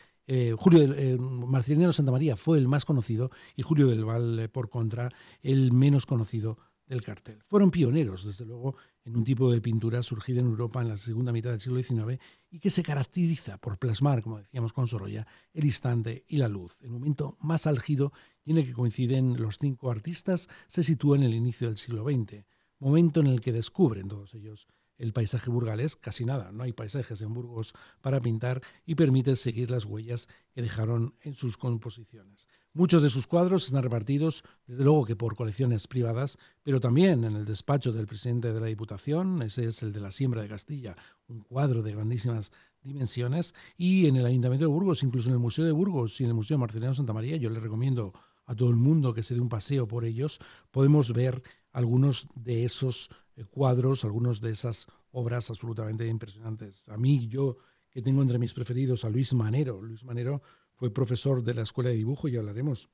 [0.59, 5.11] Julio eh, Marceliano Santamaría fue el más conocido y Julio del Val, por contra,
[5.43, 6.59] el menos conocido
[6.91, 7.39] del cartel.
[7.45, 8.75] Fueron pioneros, desde luego,
[9.05, 12.21] en un tipo de pintura surgida en Europa en la segunda mitad del siglo XIX
[12.51, 15.25] y que se caracteriza por plasmar, como decíamos con Sorolla,
[15.55, 16.79] el instante y la luz.
[16.83, 18.13] El momento más álgido
[18.45, 22.05] y en el que coinciden los cinco artistas se sitúa en el inicio del siglo
[22.05, 22.45] XX,
[22.81, 24.67] momento en el que descubren todos ellos
[25.01, 27.73] el paisaje burgalés, casi nada, no hay paisajes en Burgos
[28.03, 32.49] para pintar y permite seguir las huellas que dejaron en sus composiciones.
[32.73, 37.35] Muchos de sus cuadros están repartidos, desde luego que por colecciones privadas, pero también en
[37.35, 40.97] el despacho del presidente de la Diputación, ese es el de la Siembra de Castilla,
[41.27, 45.65] un cuadro de grandísimas dimensiones, y en el Ayuntamiento de Burgos, incluso en el Museo
[45.65, 48.13] de Burgos y en el Museo Marcelino Santa María, yo le recomiendo
[48.47, 50.39] a todo el mundo que se dé un paseo por ellos,
[50.71, 51.43] podemos ver
[51.73, 56.89] algunos de esos eh, cuadros, algunos de esas obras absolutamente impresionantes.
[56.89, 57.57] A mí, yo
[57.91, 60.43] que tengo entre mis preferidos a Luis Manero, Luis Manero
[60.81, 62.89] fue profesor de la Escuela de Dibujo y hablaremos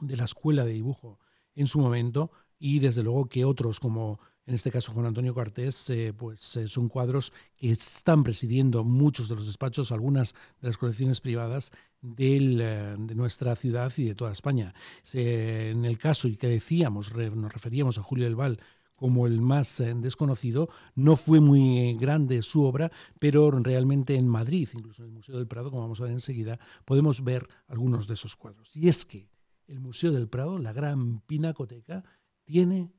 [0.00, 1.18] de la Escuela de Dibujo
[1.56, 5.90] en su momento y desde luego que otros como en este caso Juan Antonio Cortés,
[5.90, 10.78] eh, pues eh, son cuadros que están presidiendo muchos de los despachos, algunas de las
[10.78, 11.72] colecciones privadas
[12.16, 14.72] eh, de nuestra ciudad y de toda España.
[15.12, 18.60] en el caso y que decíamos, nos referíamos a Julio del Val
[18.98, 20.68] como el más eh, desconocido.
[20.94, 25.46] No fue muy grande su obra, pero realmente en Madrid, incluso en el Museo del
[25.46, 28.76] Prado, como vamos a ver enseguida, podemos ver algunos de esos cuadros.
[28.76, 29.30] Y es que
[29.68, 32.04] el Museo del Prado, la gran pinacoteca,
[32.44, 32.92] tiene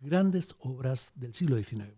[0.00, 1.94] grandes obras del siglo XIX.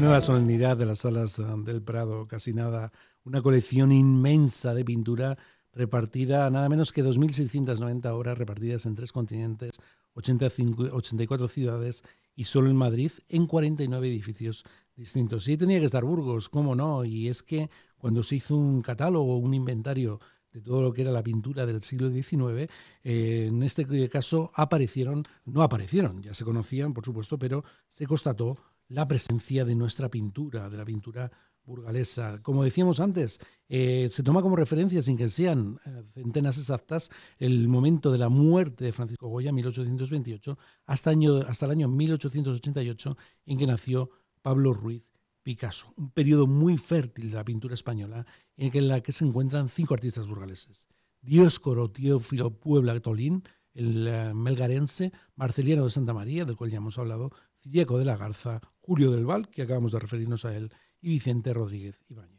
[0.00, 2.92] Nueva solemnidad de las salas del Prado, casi nada,
[3.24, 5.38] una colección inmensa de pintura
[5.72, 9.78] repartida, nada menos que 2.690 obras repartidas en tres continentes,
[10.14, 12.02] 84 ciudades
[12.34, 14.64] y solo en Madrid, en 49 edificios
[14.96, 15.44] distintos.
[15.44, 19.36] Sí tenía que estar Burgos, cómo no, y es que cuando se hizo un catálogo,
[19.38, 20.20] un inventario
[20.52, 22.70] de todo lo que era la pintura del siglo XIX,
[23.04, 28.56] eh, en este caso aparecieron, no aparecieron, ya se conocían, por supuesto, pero se constató
[28.88, 31.30] la presencia de nuestra pintura, de la pintura
[31.68, 32.40] burgalesa.
[32.42, 37.68] Como decíamos antes, eh, se toma como referencia, sin que sean eh, centenas exactas, el
[37.68, 43.16] momento de la muerte de Francisco Goya, 1828, hasta, año, hasta el año 1888,
[43.46, 44.10] en que nació
[44.42, 45.12] Pablo Ruiz
[45.42, 45.92] Picasso.
[45.96, 48.26] Un periodo muy fértil de la pintura española,
[48.56, 50.88] en la que se encuentran cinco artistas burgaleses.
[51.20, 53.42] Dioscoro Teófilo Puebla Tolín,
[53.74, 57.30] el eh, melgarense, Marceliano de Santa María, del cual ya hemos hablado,
[57.60, 61.52] Ciriaco de la Garza, Julio del Val, que acabamos de referirnos a él, y Vicente
[61.52, 62.38] Rodríguez Ibáñez.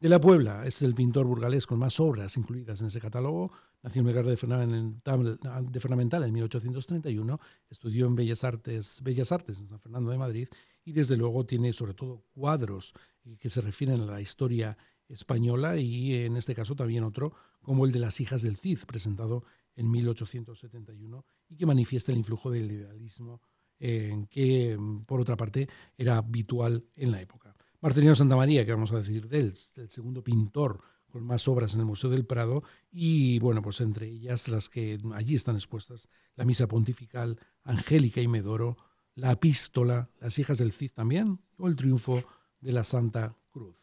[0.00, 3.50] De la Puebla es el pintor burgalés con más obras incluidas en ese catálogo.
[3.82, 4.36] Nació en Melgar de
[5.80, 10.48] Fernamental en 1831, estudió en Bellas Artes, Bellas Artes en San Fernando de Madrid
[10.84, 12.94] y desde luego tiene sobre todo cuadros
[13.40, 17.90] que se refieren a la historia española y en este caso también otro como el
[17.90, 19.42] de las hijas del Cid, presentado
[19.74, 23.40] en 1871 y que manifiesta el influjo del idealismo
[23.78, 27.54] que, mm, por otra parte, era habitual en la época.
[27.80, 31.80] Marcelino Santamaría, que vamos a decir de él, el segundo pintor con más obras en
[31.80, 36.44] el Museo del Prado, y bueno, pues entre ellas las que allí están expuestas, la
[36.44, 38.76] Misa Pontifical, Angélica y Medoro,
[39.14, 42.22] la Epístola, las hijas del Cid también, o el triunfo
[42.60, 43.76] de la Santa Cruz.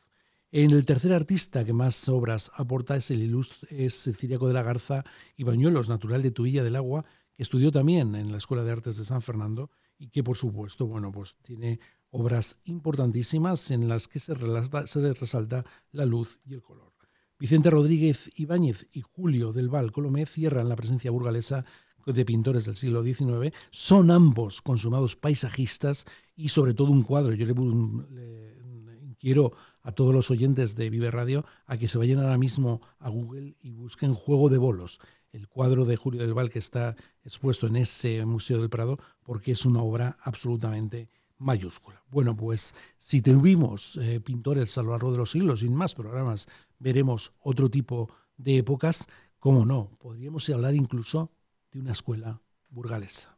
[0.52, 4.64] En el tercer artista que más obras aporta es el ilustre es Ciriaco de la
[4.64, 5.04] Garza
[5.36, 8.98] y Bañuelos, natural de Tuilla del Agua, que estudió también en la Escuela de Artes
[8.98, 11.80] de San Fernando y que por supuesto, bueno, pues tiene
[12.10, 16.94] obras importantísimas en las que se, relata- se resalta la luz y el color.
[17.38, 21.66] Vicente Rodríguez Ibáñez y Julio del Val Colomé cierran la presencia burgalesa
[22.06, 23.54] de pintores del siglo XIX.
[23.72, 27.34] Son ambos consumados paisajistas y sobre todo un cuadro.
[27.34, 32.20] Yo le, le- quiero a todos los oyentes de Vive Radio a que se vayan
[32.20, 35.00] ahora mismo a Google y busquen Juego de Bolos,
[35.36, 39.52] el cuadro de Julio del Val que está expuesto en ese Museo del Prado, porque
[39.52, 42.02] es una obra absolutamente mayúscula.
[42.10, 46.48] Bueno, pues si tuvimos eh, pintores a lo largo de los siglos, sin más programas,
[46.80, 49.08] veremos otro tipo de épocas,
[49.38, 51.32] cómo no, podríamos hablar incluso
[51.72, 53.38] de una escuela burgalesa.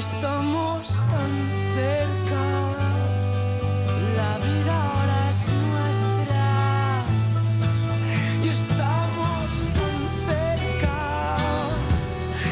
[0.00, 1.30] Estamos tan
[1.76, 2.44] cerca.
[4.16, 7.04] La vida ahora es nuestra
[8.42, 9.96] y estamos tan
[10.26, 11.68] cerca.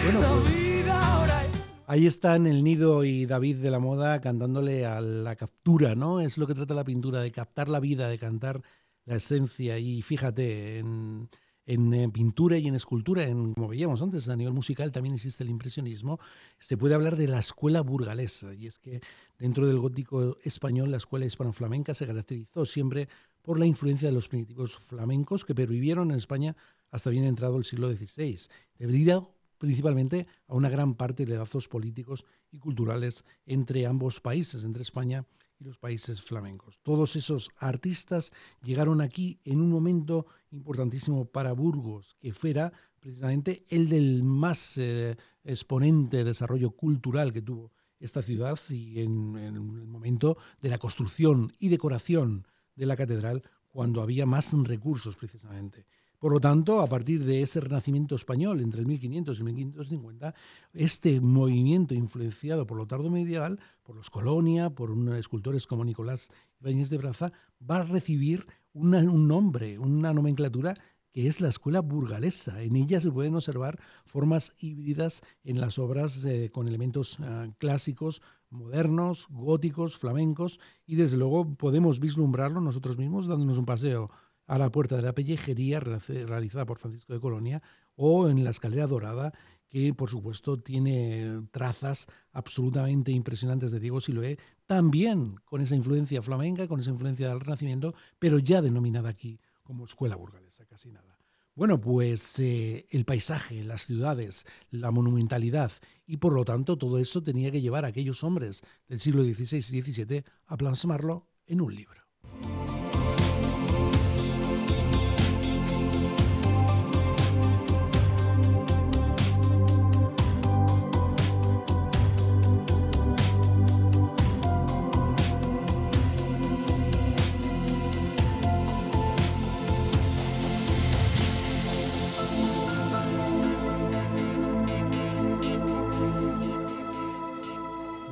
[0.04, 4.20] Bueno, La pues- vida ahora es Ahí están el Nido y David de la Moda
[4.20, 6.20] cantándole a la captura, ¿no?
[6.20, 8.60] Es lo que trata la pintura, de captar la vida, de cantar
[9.06, 9.78] la esencia.
[9.78, 11.30] Y fíjate, en,
[11.68, 15.44] en, eh, pintura y en escultura, en, como veíamos antes, a nivel musical también existe
[15.44, 16.18] el impresionismo.
[16.58, 18.54] Se puede hablar de la escuela burgalesa.
[18.54, 19.02] Y es que
[19.38, 23.08] dentro del gótico español, la escuela hispano-flamenca se caracterizó siempre
[23.42, 26.56] por la influencia de los primitivos flamencos que pervivieron en España
[26.90, 28.48] hasta bien entrado el siglo XVI.
[28.78, 34.82] Debido principalmente a una gran parte de lazos políticos y culturales entre ambos países, entre
[34.82, 35.26] España
[35.60, 36.78] y los países flamencos.
[36.82, 43.88] Todos esos artistas llegaron aquí en un momento importantísimo para Burgos, que fuera precisamente el
[43.88, 50.68] del más eh, exponente desarrollo cultural que tuvo esta ciudad y en, el momento de
[50.68, 52.46] la construcción y decoración
[52.76, 55.86] de la catedral cuando había más recursos precisamente.
[56.18, 60.34] Por lo tanto, a partir de ese renacimiento español entre el 1500 y 1550,
[60.72, 66.30] este movimiento influenciado por lo tardo medieval, por los Colonia, por escultores como Nicolás
[66.60, 67.32] Ibáñez de Braza,
[67.68, 68.46] va a recibir
[68.78, 70.74] un nombre, una nomenclatura
[71.12, 72.62] que es la escuela burgalesa.
[72.62, 78.22] En ella se pueden observar formas híbridas en las obras eh, con elementos ah, clásicos,
[78.50, 84.10] modernos, góticos, flamencos, y desde luego podemos vislumbrarlo nosotros mismos dándonos un paseo
[84.46, 87.62] a la puerta de la pellejería realizada por Francisco de Colonia
[87.96, 89.32] o en la escalera dorada
[89.68, 96.68] que por supuesto tiene trazas absolutamente impresionantes de Diego Siloé, también con esa influencia flamenca,
[96.68, 101.18] con esa influencia del Renacimiento, pero ya denominada aquí como escuela burgalesa, casi nada.
[101.54, 105.72] Bueno, pues eh, el paisaje, las ciudades, la monumentalidad
[106.06, 109.58] y por lo tanto todo eso tenía que llevar a aquellos hombres del siglo XVI
[109.58, 112.00] y XVII a plasmarlo en un libro.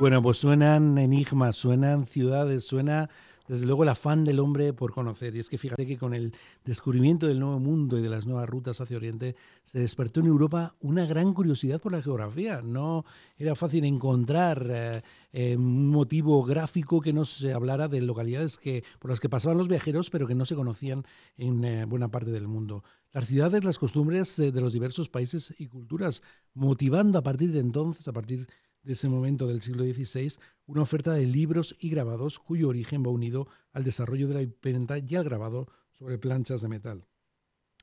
[0.07, 3.11] Bueno, pues suenan enigmas, suenan ciudades, suena
[3.48, 5.34] desde luego el afán del hombre por conocer.
[5.34, 6.32] Y es que fíjate que con el
[6.64, 9.34] descubrimiento del nuevo mundo y de las nuevas rutas hacia Oriente,
[9.64, 12.62] se despertó en Europa una gran curiosidad por la geografía.
[12.62, 13.04] No
[13.36, 15.02] era fácil encontrar eh,
[15.32, 19.59] eh, un motivo gráfico que no se hablara de localidades que, por las que pasaban
[19.59, 21.04] los viajeros, pero que no se conocían
[21.36, 22.84] en eh, buena parte del mundo.
[23.12, 26.22] Las ciudades, las costumbres de los diversos países y culturas,
[26.54, 28.52] motivando a partir de entonces, a partir de
[28.93, 30.32] ese momento del siglo XVI,
[30.66, 34.99] una oferta de libros y grabados cuyo origen va unido al desarrollo de la imprenta
[34.99, 37.05] y al grabado sobre planchas de metal.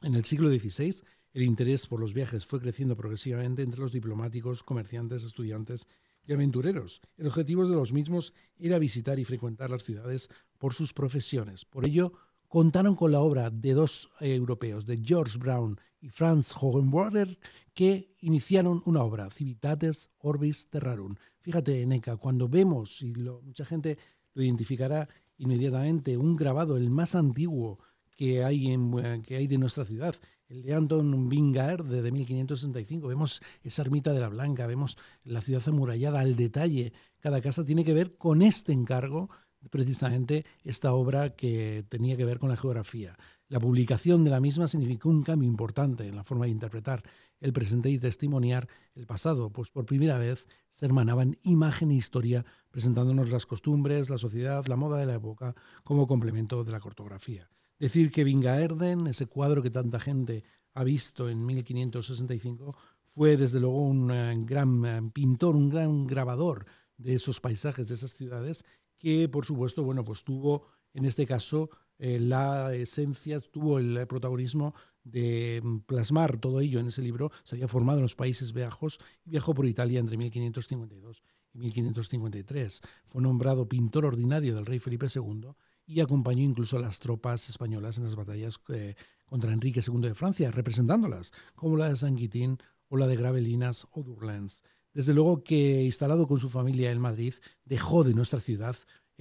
[0.02, 4.64] En el siglo XVI, el interés por los viajes fue creciendo progresivamente entre los diplomáticos,
[4.64, 5.88] comerciantes, estudiantes
[6.26, 7.02] y aventureros.
[7.18, 11.66] El objetivo de los mismos era visitar y frecuentar las ciudades por sus profesiones.
[11.66, 12.14] Por ello,
[12.48, 17.40] contaron con la obra de dos eh, europeos, de George Brown y Franz Hohenberger,
[17.74, 21.16] que iniciaron una obra, Civitates Orbis Terrarum.
[21.42, 23.98] Fíjate, Neca, cuando vemos, y lo- mucha gente
[24.34, 27.80] lo identificará inmediatamente, un grabado, el más antiguo
[28.18, 30.14] que hay, en, que hay de nuestra ciudad.
[30.50, 33.08] El de Anton Bingaerde de 1565.
[33.08, 36.92] Vemos esa ermita de la Blanca, vemos la ciudad amurallada al detalle.
[37.20, 39.30] Cada casa tiene que ver con este encargo,
[39.70, 43.18] precisamente esta obra que tenía que ver con la geografía.
[43.54, 47.04] La publicación de la misma significó un cambio importante en la forma de interpretar
[47.40, 52.44] el presente y testimoniar el pasado, pues por primera vez se hermanaban imagen e historia
[52.72, 57.48] presentándonos las costumbres, la sociedad, la moda de la época como complemento de la cartografía.
[57.78, 60.44] Decir que Vingaerden, ese cuadro que tanta gente
[60.74, 62.76] ha visto en 1565,
[63.14, 66.66] fue desde luego un eh, gran eh, pintor, un gran grabador
[66.98, 68.66] de esos paisajes, de esas ciudades,
[68.98, 71.70] que por supuesto, bueno, pues tuvo en este caso
[72.06, 74.74] eh, la esencia, tuvo el protagonismo
[75.06, 77.32] de mm, plasmar todo ello en ese libro.
[77.44, 81.24] Se había formado en los Países Bajos y viajó por Italia entre 1552
[81.54, 82.82] y 1553.
[83.06, 85.52] Fue nombrado pintor ordinario del rey Felipe II
[85.86, 88.96] y acompañó incluso a las tropas españolas en las batallas eh,
[89.26, 92.58] contra Enrique II de Francia, representándolas, como la de San Quitín
[92.90, 94.66] o la de Gravelinas o Durlens.
[94.94, 97.34] Desde luego que, instalado con su familia en Madrid,
[97.64, 98.76] dejó de nuestra ciudad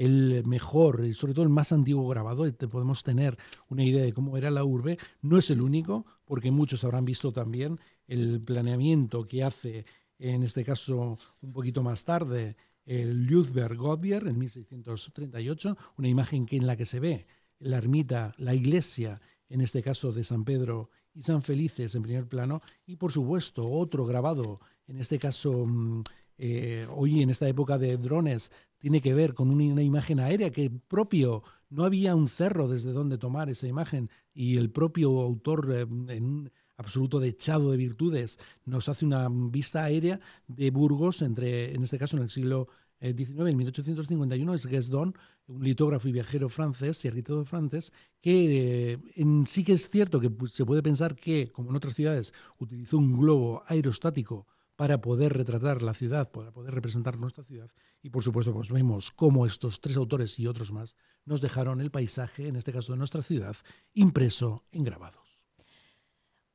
[0.05, 3.39] el mejor, y sobre todo el más antiguo grabado, te podemos tener
[3.69, 4.99] una idea de cómo era la urbe.
[5.21, 7.79] No es el único, porque muchos habrán visto también
[8.09, 9.85] el planeamiento que hace,
[10.19, 13.79] en este caso un poquito más tarde, el Ljudberg
[14.27, 17.27] en 1638, una imagen que en la que se ve
[17.61, 22.27] la ermita, la iglesia, en este caso de San Pedro y San Felices en primer
[22.27, 26.03] plano, y por supuesto otro grabado, en este caso mm,
[26.39, 28.51] eh, hoy en esta época de drones,
[28.83, 33.17] tiene que ver con una, imagen aérea que propio, no había un cerro desde donde
[33.17, 38.89] tomar esa imagen y el propio autor eh, en un absoluto dechado de virtudes nos
[38.89, 40.19] hace una vista aérea
[40.49, 42.67] de Burgos entre, en este caso en el siglo
[43.01, 45.15] XIX, en 1851, es Guesdon,
[45.47, 50.19] un litógrafo y viajero francés y arquitecto francés, que eh, en, sí que es cierto
[50.19, 55.33] que se puede pensar que, como en otras ciudades, utilizó un globo aerostático para poder
[55.35, 57.71] retratar la ciudad, para poder representar nuestra ciudad.
[58.03, 61.91] Y por supuesto, pues vemos cómo estos tres autores y otros más nos dejaron el
[61.91, 63.57] paisaje, en este caso de nuestra ciudad,
[63.93, 65.47] impreso en grabados.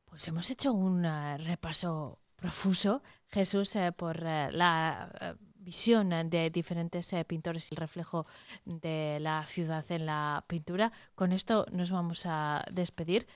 [0.05, 6.49] Pues hemos hecho un uh, repaso profuso, Jesús, eh, por eh, la eh, visión de
[6.49, 8.25] diferentes pintores y el reflejo
[8.63, 10.93] de la ciudad en la pintura.
[11.13, 13.27] Con esto nos vamos a despedir,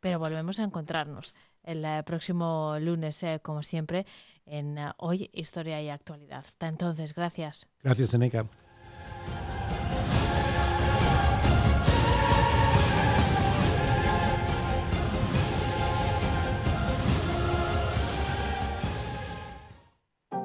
[0.00, 1.34] pero volvemos a encontrarnos
[1.64, 4.06] el próximo lunes, como siempre,
[4.46, 6.40] en Hoy Historia y Actualidad.
[6.40, 7.68] Hasta entonces, gracias.
[7.82, 8.46] Gracias, Eneca.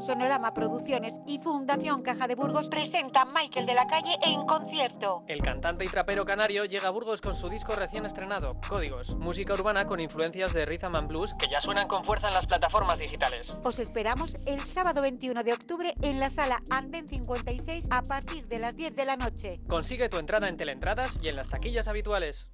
[0.07, 5.25] Sonorama Producciones y Fundación Caja de Burgos presentan Michael de la Calle en concierto.
[5.27, 9.53] El cantante y trapero canario llega a Burgos con su disco recién estrenado, Códigos, música
[9.53, 12.99] urbana con influencias de Rhythm and Blues que ya suenan con fuerza en las plataformas
[12.99, 13.57] digitales.
[13.65, 18.59] Os esperamos el sábado 21 de octubre en la sala Anden 56 a partir de
[18.59, 19.59] las 10 de la noche.
[19.67, 22.47] Consigue tu entrada en Teleentradas y en las taquillas habituales.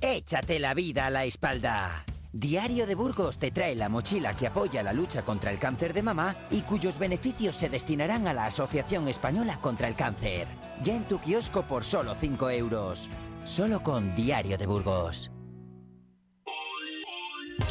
[0.00, 2.04] Échate la vida a la espalda.
[2.32, 6.02] Diario de Burgos te trae la mochila que apoya la lucha contra el cáncer de
[6.02, 10.46] mamá y cuyos beneficios se destinarán a la Asociación Española contra el Cáncer.
[10.82, 13.08] Ya en tu kiosco por solo 5 euros.
[13.44, 15.30] Solo con Diario de Burgos.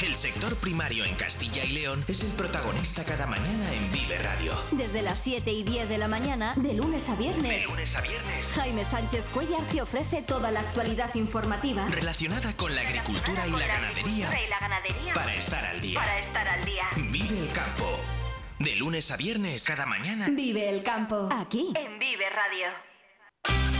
[0.01, 4.53] El sector primario en Castilla y León es el protagonista cada mañana en Vive Radio.
[4.71, 7.63] Desde las 7 y 10 de la mañana, de lunes a viernes.
[7.63, 8.51] De lunes a viernes.
[8.53, 13.67] Jaime Sánchez Cuellar te ofrece toda la actualidad informativa relacionada con la agricultura y la,
[13.67, 14.45] ganadería.
[14.45, 15.13] y la ganadería.
[15.15, 15.99] Para estar al día.
[15.99, 16.83] Para estar al día.
[16.95, 17.99] Vive el campo.
[18.59, 20.27] De lunes a viernes, cada mañana.
[20.29, 21.27] Vive el campo.
[21.31, 21.73] Aquí.
[21.75, 23.76] En Vive Radio.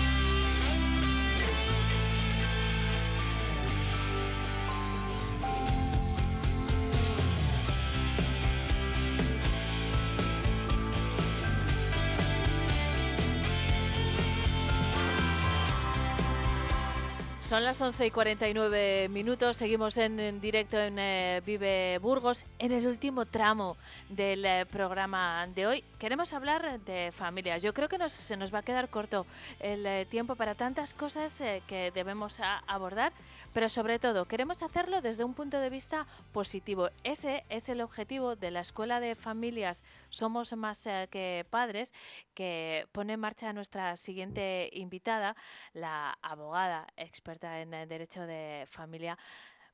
[17.47, 22.43] Son las 11 y 49 minutos, seguimos en, directo en eh, Vive Burgos.
[22.59, 23.77] En el último tramo
[24.09, 27.63] del eh, programa de hoy queremos hablar de familias.
[27.63, 29.25] Yo creo que nos, se nos va a quedar corto
[29.61, 33.13] el eh, tiempo para tantas cosas que debemos abordar,
[33.53, 36.89] pero sobre todo queremos hacerlo desde un punto de vista positivo.
[37.03, 41.93] Ese es el objetivo de la Escuela de Familias Somos Más eh, que Padres,
[42.33, 45.35] que pone en marcha nuestra siguiente invitada,
[45.73, 49.17] la abogada experta en eh, Derecho de Familia,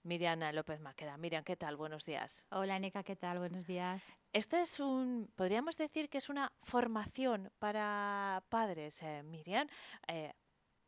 [0.04, 1.18] Miriam López Maqueda.
[1.18, 1.78] Miriam, ¿qué tal?
[1.78, 2.44] Buenos días.
[2.50, 3.40] Hola, Neca, ¿qué tal?
[3.40, 4.04] Buenos días.
[4.34, 9.68] Este es un, podríamos decir que es una formación para padres, eh, Miriam.
[10.08, 10.34] Eh,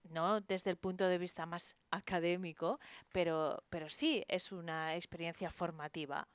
[0.10, 2.80] no desde el punto de vista más académico,
[3.12, 6.28] pero, pero sí es una experiencia formativa.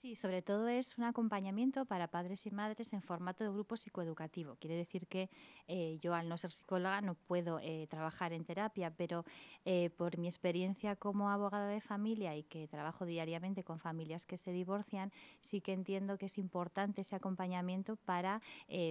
[0.00, 4.56] Sí, sobre todo es un acompañamiento para padres y madres en formato de grupo psicoeducativo.
[4.56, 5.28] Quiere decir que
[5.68, 9.26] eh, yo, al no ser psicóloga, no puedo eh, trabajar en terapia, pero
[9.66, 14.38] eh, por mi experiencia como abogada de familia y que trabajo diariamente con familias que
[14.38, 18.40] se divorcian, sí que entiendo que es importante ese acompañamiento para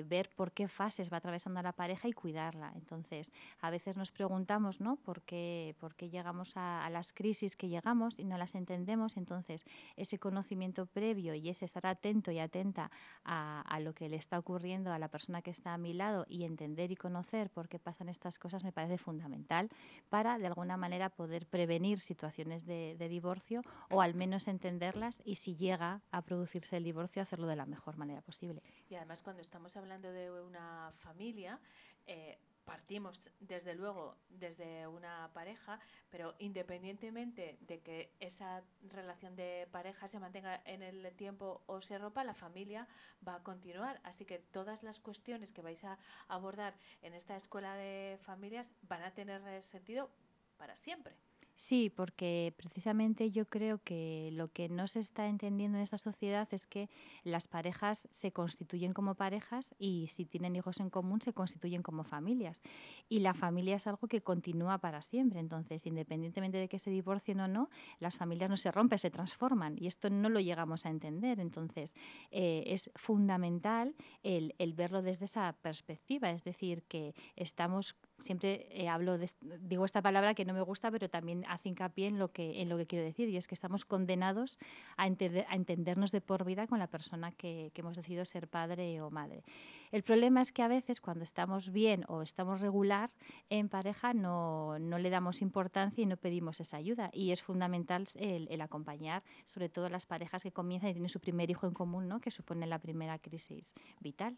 [0.05, 2.71] ver por qué fases va atravesando la pareja y cuidarla.
[2.75, 4.97] Entonces, a veces nos preguntamos, ¿no?
[4.97, 9.17] ¿Por qué, por qué llegamos a, a las crisis que llegamos y no las entendemos?
[9.17, 12.91] Entonces, ese conocimiento previo y es estar atento y atenta
[13.23, 16.43] a, lo que le está ocurriendo a la persona que está a mi lado y
[16.43, 19.69] entender y conocer por qué pasan estas cosas me parece fundamental
[20.09, 25.55] para de alguna manera poder prevenir situaciones de, divorcio o al menos entenderlas y si
[25.55, 28.61] llega a producirse el divorcio hacerlo de la mejor manera posible.
[28.89, 31.61] Y además cuando estamos hablando de una familia,
[32.07, 32.37] eh,
[32.69, 35.79] partimos desde luego desde una pareja,
[36.11, 41.97] pero independientemente de que esa relación de pareja se mantenga en el tiempo o se
[41.97, 42.87] rompa, la familia
[43.27, 43.99] va a continuar.
[44.03, 45.97] Así que todas las cuestiones que vais a
[46.27, 50.11] abordar en esta escuela de familias van a tener sentido
[50.57, 51.15] para siempre.
[51.61, 56.47] Sí, porque precisamente yo creo que lo que no se está entendiendo en esta sociedad
[56.53, 56.89] es que
[57.25, 62.05] las parejas se constituyen como parejas y si tienen hijos en común se constituyen como
[62.05, 62.61] familias.
[63.09, 65.41] Y la familia es algo que continúa para siempre.
[65.41, 69.75] Entonces, independientemente de que se divorcien o no, las familias no se rompen, se transforman.
[69.77, 71.41] Y esto no lo llegamos a entender.
[71.41, 71.93] Entonces,
[72.31, 76.29] eh, es fundamental el, el verlo desde esa perspectiva.
[76.29, 79.29] Es decir, que estamos siempre eh, hablo de,
[79.61, 82.69] digo esta palabra que no me gusta, pero también hace hincapié en lo que, en
[82.69, 84.57] lo que quiero decir, y es que estamos condenados
[84.97, 89.01] a, a entendernos de por vida con la persona que, que hemos decidido ser padre
[89.01, 89.43] o madre.
[89.91, 93.09] El problema es que a veces cuando estamos bien o estamos regular
[93.49, 97.09] en pareja no, no le damos importancia y no pedimos esa ayuda.
[97.11, 101.19] Y es fundamental el, el, acompañar, sobre todo las parejas que comienzan y tienen su
[101.19, 102.21] primer hijo en común, ¿no?
[102.21, 104.37] que supone la primera crisis vital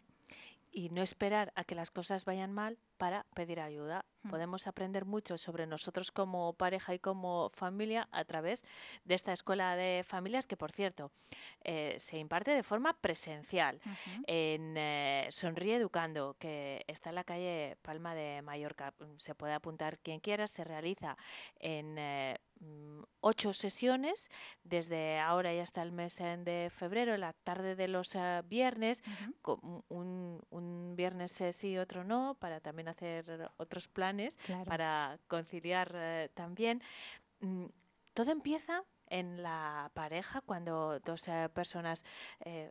[0.72, 4.04] y no esperar a que las cosas vayan mal para pedir ayuda.
[4.28, 8.64] Podemos aprender mucho sobre nosotros como pareja y como familia a través
[9.04, 11.10] de esta escuela de familias que, por cierto,
[11.62, 13.80] eh, se imparte de forma presencial
[14.26, 18.94] en eh, Sonríe Educando, que está en la calle Palma de Mallorca.
[19.18, 21.16] Se puede apuntar quien quiera, se realiza
[21.58, 24.30] en eh, Mm, ocho sesiones
[24.62, 29.02] desde ahora y hasta el mes de febrero, la tarde de los eh, viernes,
[29.88, 34.11] un, un, viernes sí y otro no, para también hacer otros planes,
[34.66, 36.82] para conciliar eh, también.
[37.40, 37.66] Mm,
[38.14, 42.04] todo empieza en la pareja cuando dos eh, personas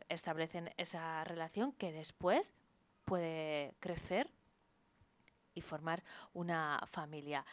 [0.08, 2.54] establecen esa relación que después
[3.04, 4.30] puede crecer
[5.54, 7.44] y formar una familia.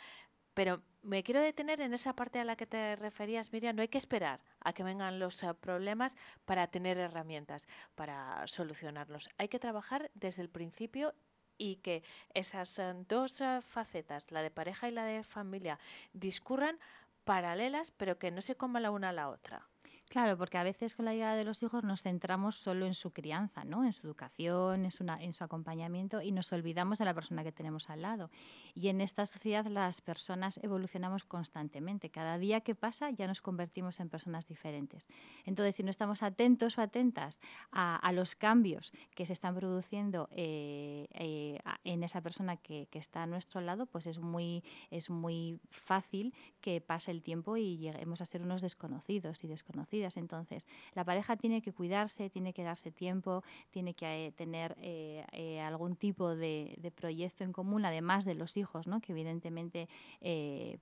[0.53, 3.75] Pero me quiero detener en esa parte a la que te referías, Miriam.
[3.75, 9.29] No hay que esperar a que vengan los eh, problemas para tener herramientas para solucionarlos.
[9.37, 11.13] Hay que trabajar desde el principio
[11.59, 12.01] y que
[12.33, 15.77] esas dos eh, facetas, la de pareja y la de familia,
[16.13, 16.79] discurran
[17.25, 19.68] paralelas, pero que no se coman la una a la otra.
[20.09, 23.11] Claro, porque a veces con la llegada de los hijos nos centramos solo en su
[23.11, 23.85] crianza, ¿no?
[23.85, 27.51] En su educación, en su, en su acompañamiento y nos olvidamos de la persona que
[27.51, 28.31] tenemos al lado.
[28.73, 32.09] Y en esta sociedad las personas evolucionamos constantemente.
[32.09, 35.07] Cada día que pasa ya nos convertimos en personas diferentes.
[35.45, 37.39] Entonces, si no estamos atentos o atentas
[37.71, 43.21] a, los cambios que se están produciendo eh, eh, en esa persona que, que, está
[43.21, 48.21] a nuestro lado, pues es muy, es muy fácil que pase el tiempo y lleguemos
[48.21, 52.91] a ser unos desconocidos y desconocidos entonces, la pareja tiene que cuidarse, tiene que darse
[52.91, 58.33] tiempo, tiene que eh, tener eh, eh, algún tipo de, proyecto en común, además de
[58.33, 58.99] los hijos, ¿no?
[58.99, 59.87] que evidentemente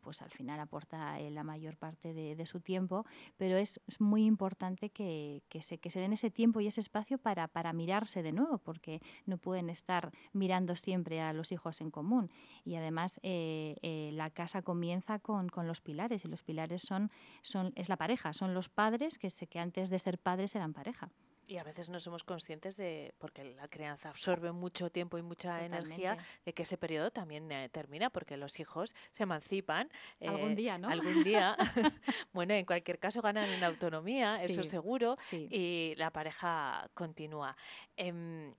[0.01, 3.05] pues al final aporta la mayor parte de, su tiempo,
[3.37, 7.47] pero es, muy importante que, se, que se den ese tiempo y ese espacio para,
[7.47, 12.31] para mirarse de nuevo, porque no pueden estar mirando siempre a los hijos en común.
[12.63, 17.11] Y además la casa comienza con, con los pilares, y los pilares son,
[17.41, 20.73] son, es la pareja, son los padres que, sé que antes de ser padres eran
[20.73, 21.09] pareja.
[21.47, 25.63] Y a veces no somos conscientes de, porque la crianza absorbe mucho tiempo y mucha
[25.63, 29.89] energía, de que ese periodo también eh, termina, porque los hijos se emancipan.
[30.19, 30.89] algún eh, día, ¿no?
[30.89, 31.55] Algún día.
[32.33, 37.55] bueno, en cualquier caso ganan en autonomía, eso seguro, y la pareja continúa.
[37.95, 38.53] Em,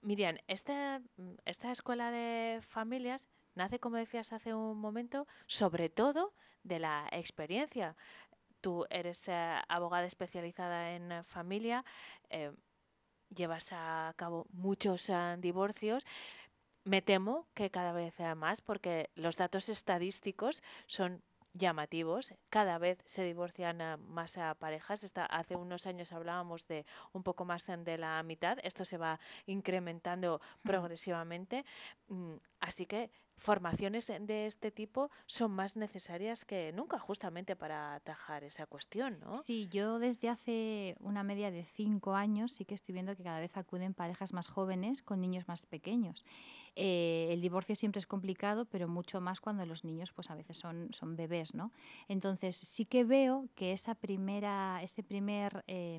[0.00, 1.02] Miriam, esta,
[1.44, 6.32] esta escuela de familias nace, como decías hace un momento, sobre todo
[6.62, 7.96] de la experiencia
[8.60, 11.84] tú eres eh, abogada especializada en eh, familia,
[12.30, 12.52] eh,
[13.34, 16.04] llevas a cabo muchos divorcios.
[16.84, 22.32] me temo que cada vez más porque los datos estadísticos son llamativos.
[22.48, 23.78] Cada vez se divorcian
[24.08, 25.12] más parejas.
[25.28, 28.58] Hace unos años hablábamos de un poco más de la mitad.
[28.62, 31.66] Esto se va incrementando progresivamente.
[32.08, 38.44] Mm, Así que formaciones de- este tipo son más necesarias que nunca, justamente para atajar
[38.44, 39.38] esa cuestión, ¿no?
[39.38, 43.40] Sí, yo desde hace una media de cinco años sí que estoy viendo que cada
[43.40, 46.24] vez acuden parejas más jóvenes con niños más pequeños.
[46.80, 50.56] Eh, el divorcio siempre es complicado, pero mucho más cuando los niños pues a veces
[50.56, 51.72] son, bebés, ¿no?
[52.06, 54.44] Entonces sí que veo que ese primer
[55.66, 55.98] eh,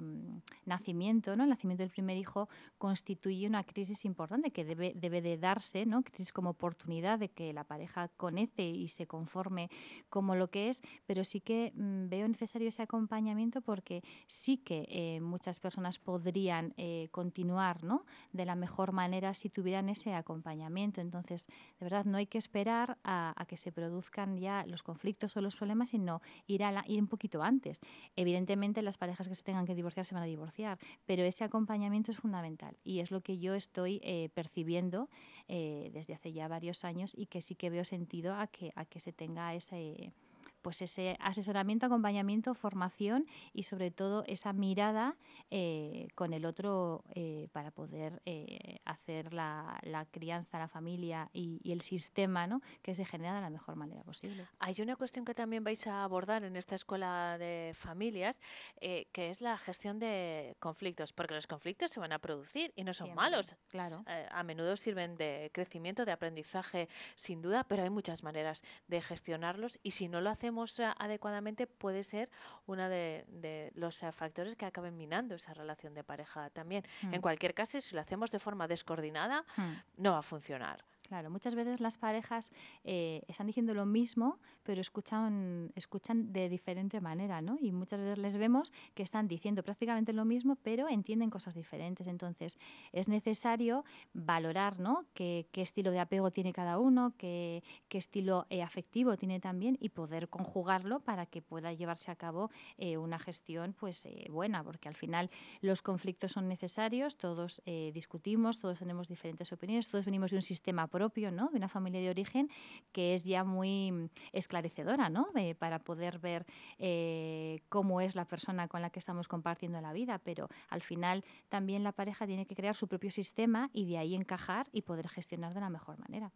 [0.66, 1.44] nacimiento, ¿no?
[1.44, 6.02] El nacimiento del primer hijo constituye una crisis importante que debe, debe de darse, ¿no?
[6.02, 9.70] Crisis como oportunidad de que la pareja conecte y se conforme
[10.10, 14.88] como lo que es, pero sí que mm, veo necesario ese acompañamiento porque sí que
[14.90, 18.06] eh, muchas personas podrían eh, continuar ¿no?
[18.32, 20.69] de la mejor manera si tuvieran ese acompañamiento.
[20.78, 21.48] Entonces,
[21.80, 25.56] de verdad, no hay que esperar a, que se produzcan ya los conflictos o los
[25.56, 27.82] problemas, sino ir, a la- ir un poquito antes.
[28.16, 32.12] Evidentemente, las parejas que se tengan que divorciar se van a divorciar, pero ese acompañamiento
[32.12, 35.10] es fundamental y es lo que yo estoy eh, percibiendo
[35.48, 38.86] eh, desde hace ya varios años y que sí que veo sentido a que, a
[38.86, 40.14] que se tenga ese
[40.62, 45.16] pues ese asesoramiento, acompañamiento, formación y sobre todo esa mirada
[45.52, 51.60] eh, con el otro eh, para poder eh, hacer la, la crianza, la familia y,
[51.64, 52.62] y el sistema ¿no?
[52.82, 54.46] que se genera de la mejor manera posible.
[54.60, 58.42] Hay una cuestión que también vais a abordar en esta escuela de familias,
[58.80, 62.94] que es la gestión de conflictos, porque los conflictos se van a producir y no
[62.94, 63.56] son Siempre, malos.
[63.68, 64.04] claro.
[64.32, 69.80] A menudo sirven de crecimiento, de aprendizaje, sin duda, pero hay muchas maneras de gestionarlos
[69.84, 70.50] y si no lo hacemos
[70.98, 72.30] adecuadamente puede ser
[72.68, 76.84] uno de, de los eh, factores que acaben minando esa relación de pareja también.
[77.04, 77.22] En Mm.
[77.22, 79.74] cualquier caso, si lo hacemos de forma descoordinada, Mm.
[79.98, 80.84] no va a funcionar.
[81.10, 82.52] Claro, muchas veces las parejas
[82.84, 87.58] eh, están diciendo lo mismo, pero escuchan, escuchan de diferente manera, ¿no?
[87.60, 92.06] Y muchas veces les vemos que están diciendo prácticamente lo mismo, pero entienden cosas diferentes.
[92.06, 92.60] Entonces,
[92.92, 95.06] es necesario valorar, ¿no?
[95.16, 99.80] Qué, qué estilo de apego tiene cada uno, qué, qué estilo eh, afectivo tiene también
[99.82, 104.64] y poder conjugarlo para que pueda llevarse a cabo eh, una gestión, pues, eh, buena,
[104.64, 105.32] porque al final
[105.62, 110.88] los conflictos son necesarios, todos discutimos, todos tenemos diferentes opiniones, todos venimos de un sistema
[111.00, 111.48] propio, ¿no?
[111.52, 112.50] de una familia de origen
[112.92, 115.28] que es ya muy esclarecedora ¿no?
[115.58, 116.46] Para poder ver
[116.78, 121.24] eh, cómo es la persona con la que estamos compartiendo la vida, pero al final
[121.48, 125.08] también la pareja tiene que crear su propio sistema y de ahí encajar y poder
[125.08, 126.34] gestionar de la mejor manera.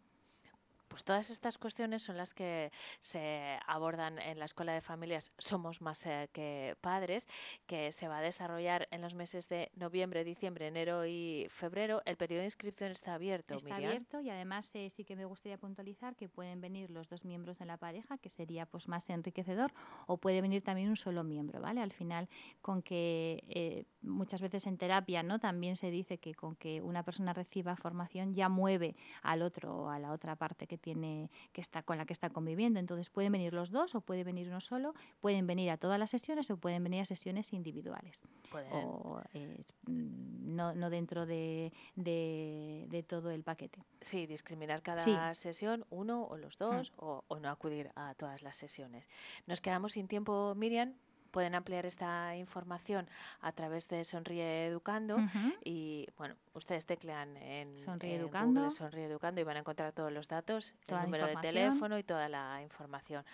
[0.94, 2.70] Pues todas estas cuestiones son las que
[3.00, 7.28] se abordan en la Escuela de Familias Somos Más eh, que Padres,
[7.66, 12.00] que se va a desarrollar en los meses de noviembre, diciembre, enero y febrero.
[12.04, 13.90] El periodo de inscripción está abierto, Está Miriam.
[13.90, 17.58] abierto y además eh, sí que me gustaría puntualizar que pueden venir los dos miembros
[17.58, 19.72] de la pareja, que sería pues más enriquecedor,
[20.06, 21.80] o puede venir también un solo miembro, ¿vale?
[21.80, 22.28] Al final,
[22.62, 25.40] con que eh, muchas veces en terapia, ¿no?
[25.40, 29.88] También se dice que con que una persona reciba formación ya mueve al otro o
[29.88, 32.78] a la otra parte que tiene, que está con la que está conviviendo.
[32.78, 36.10] Entonces pueden venir los dos o puede venir uno solo, pueden venir a todas las
[36.10, 38.20] sesiones o pueden venir a sesiones individuales.
[38.50, 38.70] Pueden.
[38.72, 43.82] O eh, mm, no, no dentro de, de- de todo el paquete.
[44.02, 45.16] Sí, discriminar cada Sí.
[45.40, 49.08] sesión, uno o los dos, o, o no acudir a todas las sesiones.
[49.46, 50.94] Nos quedamos sin tiempo, Miriam.
[51.34, 53.08] Pueden ampliar esta información
[53.40, 55.16] a través de Sonríe Educando
[55.64, 58.60] y, bueno, ustedes teclean en, Sonríe en Educando.
[58.60, 61.98] Google Sonríe Educando y van a encontrar todos los datos, Toda el número de teléfono
[61.98, 63.24] y toda la información.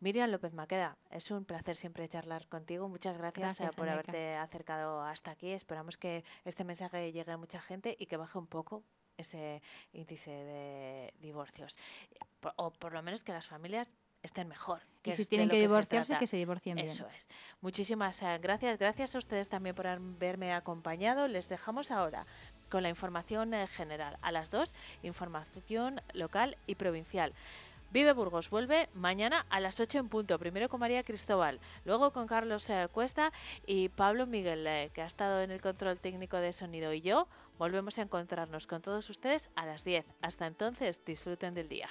[0.00, 2.86] Miriam López Maqueda, es un placer siempre charlar contigo.
[2.90, 5.52] Muchas gracias, eh, Gracias, por haberte acercado hasta aquí.
[5.52, 8.84] Esperamos que este mensaje llegue a mucha gente y que baje un poco
[9.16, 9.62] ese
[9.94, 11.78] índice de divorcios.
[12.56, 13.90] O por lo menos que las familias
[14.22, 14.82] estén mejor.
[15.00, 16.86] Y que si es tienen que se divorciarse, que se divorcien bien.
[16.86, 17.28] Eso es.
[17.60, 18.78] Muchísimas eh, gracias.
[18.78, 21.28] Gracias a ustedes también por haberme acompañado.
[21.28, 22.26] Les dejamos ahora
[22.70, 24.18] con la información eh, general.
[24.22, 27.32] A las dos, información local y provincial.
[27.92, 32.26] Vive Burgos vuelve mañana a las 8 en punto, primero con María Cristóbal, luego con
[32.26, 33.32] Carlos eh, Cuesta
[33.66, 37.28] y Pablo Miguel, eh, que ha estado en el control técnico de sonido, y yo
[37.58, 40.06] volvemos a encontrarnos con todos ustedes a las 10.
[40.22, 41.90] Hasta entonces, disfruten del día.